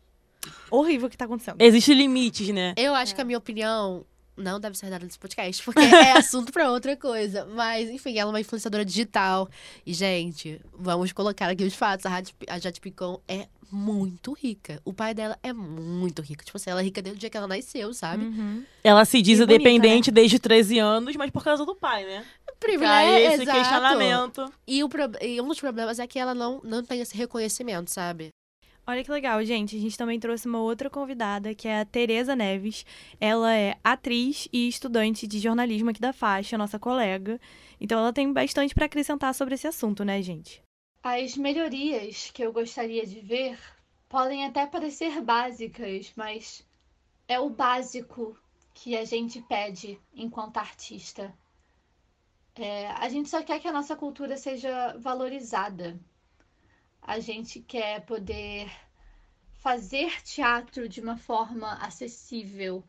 horrível 0.70 1.06
o 1.06 1.10
que 1.10 1.16
tá 1.16 1.24
acontecendo. 1.24 1.60
Existem 1.60 1.94
limites, 1.96 2.48
né? 2.48 2.74
Eu 2.76 2.94
acho 2.94 3.14
que 3.14 3.20
a 3.20 3.24
minha 3.24 3.38
opinião 3.38 4.04
não 4.36 4.58
deve 4.60 4.76
ser 4.76 4.90
dada 4.90 5.04
nesse 5.04 5.18
podcast, 5.18 5.62
porque 5.64 5.80
é 5.80 6.12
assunto 6.12 6.52
pra 6.52 6.70
outra 6.70 6.96
coisa. 6.96 7.46
Mas, 7.46 7.88
enfim, 7.90 8.18
ela 8.18 8.30
é 8.30 8.32
uma 8.32 8.40
influenciadora 8.40 8.84
digital. 8.84 9.48
E, 9.86 9.92
gente, 9.94 10.60
vamos 10.72 11.12
colocar 11.12 11.48
aqui 11.50 11.64
os 11.64 11.74
fatos. 11.74 12.06
A, 12.06 12.10
Jade- 12.10 12.34
a 12.48 12.58
Jade 12.58 12.80
Picon 12.80 13.20
é 13.28 13.46
muito 13.72 14.32
rica. 14.34 14.80
O 14.84 14.92
pai 14.92 15.14
dela 15.14 15.36
é 15.42 15.52
muito 15.52 16.22
rico. 16.22 16.44
Tipo 16.44 16.56
assim, 16.56 16.70
ela 16.70 16.80
é 16.80 16.84
rica 16.84 17.02
desde 17.02 17.16
o 17.16 17.20
dia 17.20 17.30
que 17.30 17.36
ela 17.36 17.48
nasceu, 17.48 17.92
sabe? 17.92 18.24
Uhum. 18.24 18.62
Ela 18.84 19.04
se 19.04 19.20
diz 19.20 19.40
independente 19.40 20.10
desde 20.12 20.38
13 20.38 20.78
anos, 20.78 21.16
mas 21.16 21.30
por 21.30 21.42
causa 21.42 21.64
do 21.66 21.74
pai, 21.74 22.04
né? 22.04 22.24
Privilégio, 22.60 23.14
Aí 23.14 23.24
esse 23.34 23.42
exato. 23.42 23.58
questionamento. 23.58 24.52
E, 24.66 24.84
o 24.84 24.88
pro- 24.88 25.10
e 25.20 25.40
um 25.40 25.48
dos 25.48 25.58
problemas 25.58 25.98
é 25.98 26.06
que 26.06 26.18
ela 26.18 26.34
não, 26.34 26.60
não 26.62 26.84
tem 26.84 27.00
esse 27.00 27.16
reconhecimento, 27.16 27.90
sabe? 27.90 28.28
Olha 28.86 29.02
que 29.02 29.10
legal, 29.10 29.42
gente. 29.44 29.76
A 29.76 29.80
gente 29.80 29.96
também 29.96 30.20
trouxe 30.20 30.46
uma 30.46 30.60
outra 30.60 30.90
convidada, 30.90 31.54
que 31.54 31.66
é 31.66 31.80
a 31.80 31.84
Tereza 31.86 32.36
Neves. 32.36 32.84
Ela 33.18 33.54
é 33.56 33.78
atriz 33.82 34.46
e 34.52 34.68
estudante 34.68 35.26
de 35.26 35.38
jornalismo 35.38 35.88
aqui 35.88 36.00
da 36.00 36.12
faixa, 36.12 36.58
nossa 36.58 36.78
colega. 36.78 37.40
Então 37.80 37.98
ela 37.98 38.12
tem 38.12 38.30
bastante 38.30 38.74
pra 38.74 38.84
acrescentar 38.84 39.34
sobre 39.34 39.54
esse 39.54 39.66
assunto, 39.66 40.04
né, 40.04 40.20
gente? 40.20 40.62
As 41.02 41.36
melhorias 41.36 42.30
que 42.30 42.42
eu 42.42 42.52
gostaria 42.52 43.06
de 43.06 43.20
ver 43.20 43.58
podem 44.08 44.44
até 44.44 44.66
parecer 44.66 45.20
básicas, 45.22 46.12
mas 46.14 46.66
é 47.26 47.40
o 47.40 47.48
básico 47.48 48.38
que 48.74 48.96
a 48.96 49.04
gente 49.04 49.40
pede 49.42 49.98
enquanto 50.14 50.58
artista. 50.58 51.34
É, 52.56 52.88
a 52.88 53.08
gente 53.08 53.28
só 53.28 53.42
quer 53.42 53.60
que 53.60 53.68
a 53.68 53.72
nossa 53.72 53.96
cultura 53.96 54.36
seja 54.36 54.96
valorizada. 54.98 55.98
A 57.06 57.20
gente 57.20 57.60
quer 57.60 58.00
poder 58.06 58.70
fazer 59.58 60.22
teatro 60.22 60.88
de 60.88 61.02
uma 61.02 61.18
forma 61.18 61.74
acessível. 61.74 62.82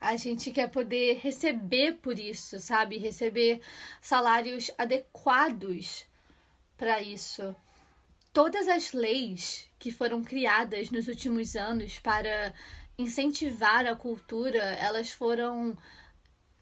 A 0.00 0.16
gente 0.16 0.50
quer 0.50 0.70
poder 0.70 1.18
receber 1.18 1.98
por 1.98 2.18
isso, 2.18 2.58
sabe? 2.60 2.96
Receber 2.96 3.60
salários 4.00 4.70
adequados 4.78 6.06
para 6.78 7.02
isso. 7.02 7.54
Todas 8.32 8.68
as 8.68 8.94
leis 8.94 9.68
que 9.78 9.92
foram 9.92 10.24
criadas 10.24 10.90
nos 10.90 11.06
últimos 11.06 11.54
anos 11.54 11.98
para 11.98 12.54
incentivar 12.96 13.86
a 13.86 13.94
cultura, 13.94 14.62
elas 14.76 15.12
foram 15.12 15.76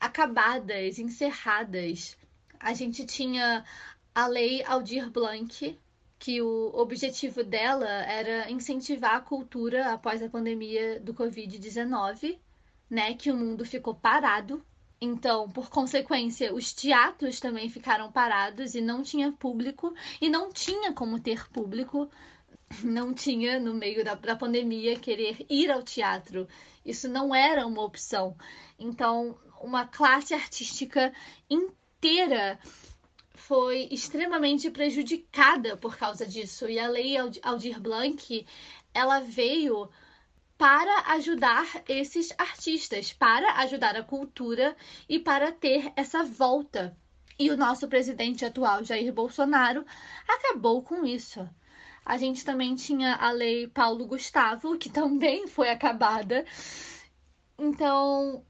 acabadas, 0.01 0.99
encerradas. 0.99 2.16
A 2.59 2.75
gente 2.75 3.07
tinha 3.07 3.64
a 4.12 4.27
lei 4.27 4.64
Aldir 4.64 5.09
Blanc, 5.09 5.79
que 6.18 6.40
o 6.40 6.72
objetivo 6.74 7.44
dela 7.44 7.88
era 7.88 8.50
incentivar 8.50 9.16
a 9.16 9.20
cultura 9.20 9.92
após 9.92 10.22
a 10.22 10.29
pandemia 10.29 10.98
do 11.00 11.14
Covid-19, 11.14 12.38
né, 12.88 13.14
que 13.14 13.31
o 13.31 13.37
mundo 13.37 13.64
ficou 13.64 13.94
parado. 13.94 14.64
Então, 15.00 15.50
por 15.50 15.68
consequência, 15.68 16.55
os 16.55 16.72
teatros 16.72 17.38
também 17.38 17.68
ficaram 17.68 18.11
parados 18.11 18.74
e 18.74 18.81
não 18.81 19.02
tinha 19.02 19.31
público 19.31 19.94
e 20.20 20.29
não 20.29 20.50
tinha 20.50 20.92
como 20.92 21.20
ter 21.20 21.48
público, 21.50 22.11
não 22.83 23.12
tinha 23.12 23.61
no 23.61 23.74
meio 23.74 24.02
da, 24.02 24.14
da 24.14 24.35
pandemia 24.35 24.98
querer 24.98 25.44
ir 25.50 25.70
ao 25.70 25.83
teatro. 25.83 26.48
Isso 26.85 27.09
não 27.09 27.35
era 27.35 27.66
uma 27.66 27.83
opção. 27.83 28.35
Então, 28.79 29.38
uma 29.61 29.87
classe 29.87 30.33
artística 30.33 31.12
inteira 31.50 32.59
foi 33.37 33.88
extremamente 33.90 34.70
prejudicada 34.70 35.77
por 35.77 35.96
causa 35.96 36.27
disso. 36.27 36.68
E 36.68 36.79
a 36.79 36.88
lei 36.88 37.16
Aldir 37.42 37.81
Blanc, 37.81 38.46
ela 38.92 39.20
veio 39.20 39.88
para 40.59 41.12
ajudar 41.12 41.66
esses 41.88 42.33
artistas, 42.38 43.12
para 43.12 43.59
ajudar 43.61 43.94
a 43.94 44.03
cultura 44.03 44.77
e 45.09 45.18
para 45.18 45.53
ter 45.53 45.92
essa 45.94 46.25
volta. 46.25 46.96
E 47.38 47.51
o 47.51 47.57
nosso 47.57 47.87
presidente 47.87 48.44
atual, 48.44 48.83
Jair 48.83 49.12
Bolsonaro, 49.12 49.85
acabou 50.27 50.83
com 50.83 51.05
isso. 51.05 51.46
A 52.05 52.16
gente 52.16 52.44
também 52.44 52.75
tinha 52.75 53.16
a 53.16 53.31
lei 53.31 53.66
Paulo 53.66 54.07
Gustavo, 54.07 54.79
que 54.79 54.88
também 54.88 55.46
foi 55.46 55.68
acabada. 55.68 56.46
Então, 57.59 58.44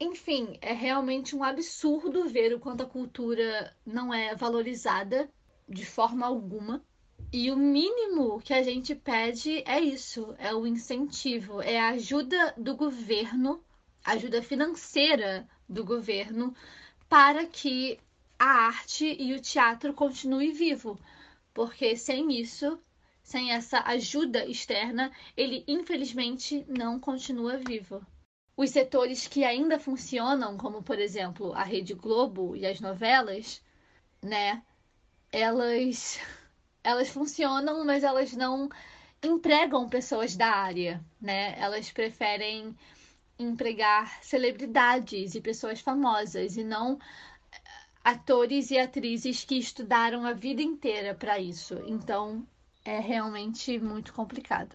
enfim, 0.00 0.58
é 0.60 0.72
realmente 0.72 1.34
um 1.34 1.42
absurdo 1.42 2.28
ver 2.28 2.54
o 2.54 2.60
quanto 2.60 2.82
a 2.82 2.86
cultura 2.86 3.76
não 3.84 4.14
é 4.14 4.34
valorizada 4.34 5.28
de 5.68 5.84
forma 5.84 6.24
alguma. 6.24 6.84
E 7.32 7.50
o 7.50 7.56
mínimo 7.56 8.40
que 8.40 8.54
a 8.54 8.62
gente 8.62 8.94
pede 8.94 9.62
é 9.66 9.80
isso: 9.80 10.34
é 10.38 10.54
o 10.54 10.66
incentivo, 10.66 11.60
é 11.60 11.80
a 11.80 11.90
ajuda 11.90 12.54
do 12.56 12.76
governo, 12.76 13.62
ajuda 14.04 14.42
financeira 14.42 15.48
do 15.68 15.84
governo, 15.84 16.54
para 17.08 17.44
que 17.44 17.98
a 18.38 18.66
arte 18.68 19.16
e 19.18 19.34
o 19.34 19.40
teatro 19.40 19.92
continue 19.92 20.52
vivo. 20.52 20.98
Porque 21.52 21.96
sem 21.96 22.40
isso, 22.40 22.78
sem 23.20 23.50
essa 23.50 23.80
ajuda 23.80 24.46
externa, 24.46 25.10
ele 25.36 25.64
infelizmente 25.66 26.64
não 26.68 27.00
continua 27.00 27.58
vivo. 27.58 28.06
Os 28.58 28.70
setores 28.70 29.28
que 29.28 29.44
ainda 29.44 29.78
funcionam, 29.78 30.58
como 30.58 30.82
por 30.82 30.98
exemplo 30.98 31.52
a 31.54 31.62
Rede 31.62 31.94
Globo 31.94 32.56
e 32.56 32.66
as 32.66 32.80
novelas, 32.80 33.62
né? 34.20 34.64
Elas 35.30 36.18
elas 36.82 37.08
funcionam, 37.08 37.84
mas 37.84 38.02
elas 38.02 38.32
não 38.32 38.68
empregam 39.22 39.88
pessoas 39.88 40.34
da 40.36 40.50
área, 40.50 41.00
né? 41.20 41.56
Elas 41.56 41.92
preferem 41.92 42.76
empregar 43.38 44.20
celebridades 44.24 45.36
e 45.36 45.40
pessoas 45.40 45.80
famosas 45.80 46.56
e 46.56 46.64
não 46.64 46.98
atores 48.02 48.72
e 48.72 48.78
atrizes 48.78 49.44
que 49.44 49.56
estudaram 49.56 50.26
a 50.26 50.32
vida 50.32 50.62
inteira 50.62 51.14
para 51.14 51.38
isso. 51.38 51.74
Então, 51.86 52.44
é 52.84 52.98
realmente 52.98 53.78
muito 53.78 54.12
complicado. 54.12 54.74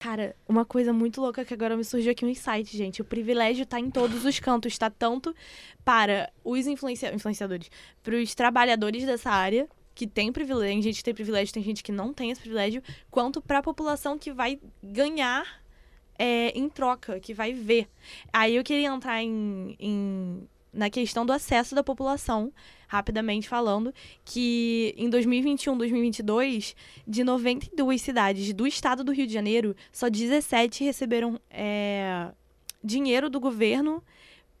Cara, 0.00 0.34
uma 0.48 0.64
coisa 0.64 0.94
muito 0.94 1.20
louca 1.20 1.44
que 1.44 1.52
agora 1.52 1.76
me 1.76 1.84
surgiu 1.84 2.12
aqui 2.12 2.24
no 2.24 2.30
insight, 2.30 2.74
gente. 2.74 3.02
O 3.02 3.04
privilégio 3.04 3.66
tá 3.66 3.78
em 3.78 3.90
todos 3.90 4.24
os 4.24 4.40
cantos, 4.40 4.78
tá 4.78 4.88
tanto 4.88 5.36
para 5.84 6.32
os 6.42 6.66
influencia 6.66 7.14
influenciadores, 7.14 7.70
para 8.02 8.16
os 8.16 8.34
trabalhadores 8.34 9.04
dessa 9.04 9.30
área, 9.30 9.68
que 9.94 10.06
tem 10.06 10.32
privilégio, 10.32 10.72
tem 10.72 10.82
gente 10.82 10.96
que 10.96 11.04
tem 11.04 11.12
privilégio, 11.14 11.52
tem 11.52 11.62
gente 11.62 11.82
que 11.82 11.92
não 11.92 12.14
tem 12.14 12.30
esse 12.30 12.40
privilégio, 12.40 12.82
quanto 13.10 13.42
para 13.42 13.58
a 13.58 13.62
população 13.62 14.18
que 14.18 14.32
vai 14.32 14.58
ganhar 14.82 15.62
é, 16.18 16.48
em 16.58 16.70
troca, 16.70 17.20
que 17.20 17.34
vai 17.34 17.52
ver. 17.52 17.86
Aí 18.32 18.56
eu 18.56 18.64
queria 18.64 18.88
entrar 18.88 19.22
em, 19.22 19.76
em 19.78 20.48
na 20.72 20.88
questão 20.88 21.26
do 21.26 21.32
acesso 21.32 21.74
da 21.74 21.82
população, 21.82 22.52
rapidamente 22.86 23.48
falando, 23.48 23.92
que 24.24 24.94
em 24.96 25.08
2021, 25.08 25.76
2022, 25.76 26.76
de 27.06 27.24
92 27.24 28.00
cidades 28.00 28.52
do 28.52 28.66
estado 28.66 29.02
do 29.02 29.12
Rio 29.12 29.26
de 29.26 29.32
Janeiro, 29.32 29.74
só 29.92 30.08
17 30.08 30.84
receberam 30.84 31.40
é, 31.50 32.30
dinheiro 32.82 33.28
do 33.28 33.40
governo 33.40 34.02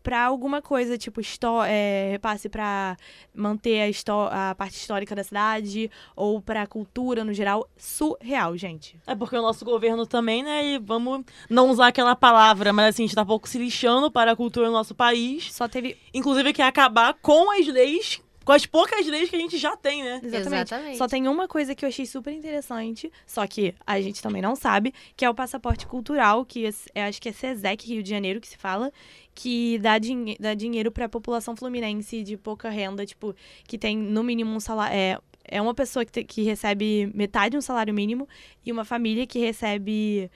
para 0.02 0.24
alguma 0.24 0.62
coisa, 0.62 0.96
tipo, 0.96 1.20
é, 1.66 2.10
repasse 2.12 2.48
para 2.48 2.96
manter 3.34 3.92
a, 4.08 4.50
a, 4.50 4.54
parte 4.54 4.76
histórica 4.76 5.14
da 5.14 5.22
cidade 5.22 5.90
ou 6.16 6.40
para 6.40 6.66
cultura 6.66 7.24
no 7.24 7.32
geral. 7.32 7.68
Surreal, 7.76 8.56
gente. 8.56 8.98
É 9.06 9.14
porque 9.14 9.36
o 9.36 9.42
nosso 9.42 9.64
governo 9.64 10.06
também, 10.06 10.42
né? 10.42 10.64
E 10.64 10.78
vamos 10.78 11.24
não 11.48 11.70
usar 11.70 11.88
aquela 11.88 12.16
palavra, 12.16 12.72
mas 12.72 12.94
assim, 12.94 13.04
a 13.04 13.06
gente 13.06 13.16
tá 13.16 13.24
pouco 13.24 13.48
se 13.48 13.58
lixando 13.58 14.10
para 14.10 14.32
a 14.32 14.36
cultura 14.36 14.66
no 14.66 14.72
nosso 14.72 14.94
país. 14.94 15.52
Só 15.52 15.68
teve. 15.68 15.96
Inclusive, 16.14 16.52
quer 16.52 16.64
acabar 16.64 17.14
com 17.20 17.50
as 17.50 17.66
leis 17.66 18.20
com 18.50 18.54
as 18.54 18.66
poucas 18.66 19.06
leis 19.06 19.30
que 19.30 19.36
a 19.36 19.38
gente 19.38 19.56
já 19.56 19.76
tem, 19.76 20.02
né? 20.02 20.20
Exatamente. 20.24 20.62
Exatamente. 20.62 20.98
Só 20.98 21.06
tem 21.06 21.28
uma 21.28 21.46
coisa 21.46 21.72
que 21.72 21.84
eu 21.84 21.88
achei 21.88 22.04
super 22.04 22.32
interessante, 22.32 23.08
só 23.24 23.46
que 23.46 23.72
a 23.86 24.00
gente 24.00 24.20
também 24.20 24.42
não 24.42 24.56
sabe, 24.56 24.92
que 25.16 25.24
é 25.24 25.30
o 25.30 25.34
passaporte 25.34 25.86
cultural, 25.86 26.44
que 26.44 26.68
é, 26.92 27.04
acho 27.04 27.22
que 27.22 27.28
é 27.28 27.32
SESEC 27.32 27.86
Rio 27.86 28.02
de 28.02 28.10
Janeiro 28.10 28.40
que 28.40 28.48
se 28.48 28.56
fala, 28.56 28.92
que 29.36 29.78
dá, 29.78 29.98
din 29.98 30.34
dá 30.40 30.52
dinheiro 30.52 30.90
para 30.90 31.04
a 31.04 31.08
população 31.08 31.54
fluminense 31.54 32.24
de 32.24 32.36
pouca 32.36 32.68
renda, 32.68 33.06
tipo, 33.06 33.36
que 33.68 33.78
tem 33.78 33.96
no 33.96 34.24
mínimo 34.24 34.52
um 34.52 34.58
salário. 34.58 34.96
É, 34.96 35.18
é 35.44 35.62
uma 35.62 35.72
pessoa 35.72 36.04
que, 36.04 36.24
que 36.24 36.42
recebe 36.42 37.08
metade 37.14 37.50
de 37.52 37.56
um 37.56 37.62
salário 37.62 37.94
mínimo 37.94 38.28
e 38.66 38.72
uma 38.72 38.84
família 38.84 39.28
que 39.28 39.38
recebe 39.38 40.28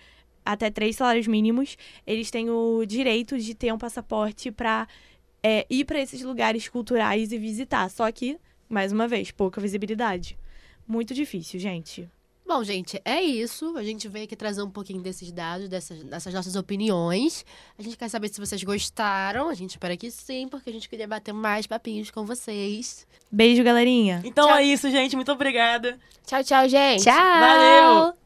até 0.45 0.71
três 0.71 0.95
salários 0.95 1.27
mínimos. 1.27 1.77
Eles 2.07 2.31
têm 2.31 2.49
o 2.49 2.85
direito 2.87 3.37
de 3.37 3.57
ter 3.57 3.73
um 3.73 3.79
passaporte 3.79 4.53
para 4.53 4.87
é, 5.45 5.67
ir 5.69 5.85
para 5.85 6.01
esses 6.01 6.23
lugares 6.23 6.69
culturais 6.69 7.31
e 7.31 7.39
visitar. 7.39 7.91
Só 7.91 8.11
que, 8.11 8.39
mais 8.67 8.91
uma 8.91 9.07
vez, 9.07 9.31
pouca 9.31 9.61
visibilidade. 9.61 10.39
Muito 10.89 11.13
difícil, 11.13 11.61
gente. 11.61 12.09
Bom, 12.47 12.63
gente, 12.63 13.01
é 13.05 13.23
isso. 13.23 13.75
A 13.77 13.83
gente 13.83 14.07
veio 14.07 14.25
aqui 14.25 14.37
trazer 14.37 14.63
um 14.63 14.71
pouquinho 14.71 15.01
desses 15.01 15.33
dados, 15.33 15.69
dessas, 15.69 16.03
dessas 16.05 16.33
nossas 16.33 16.57
opiniões. 16.57 17.45
A 17.79 17.83
gente 17.83 17.97
quer 17.97 18.09
saber 18.09 18.29
se 18.29 18.41
vocês 18.41 18.63
gostaram. 18.63 19.49
A 19.49 19.55
gente 19.55 19.71
espera 19.71 19.97
que 19.97 20.11
sim, 20.11 20.49
porque 20.49 20.69
a 20.69 20.73
gente 20.73 20.89
queria 20.89 21.09
bater 21.09 21.33
mais 21.33 21.67
papinhos 21.67 22.11
com 22.11 22.25
vocês. 22.25 23.07
Beijo, 23.31 23.63
galerinha. 23.63 24.21
Então 24.25 24.49
tchau. 24.49 24.57
é 24.57 24.63
isso, 24.63 24.91
gente. 24.91 25.17
Muito 25.17 25.33
obrigada. 25.33 25.99
Tchau, 26.27 26.45
tchau, 26.45 26.69
gente. 26.69 27.05
Tchau. 27.05 27.15
Valeu. 27.15 28.24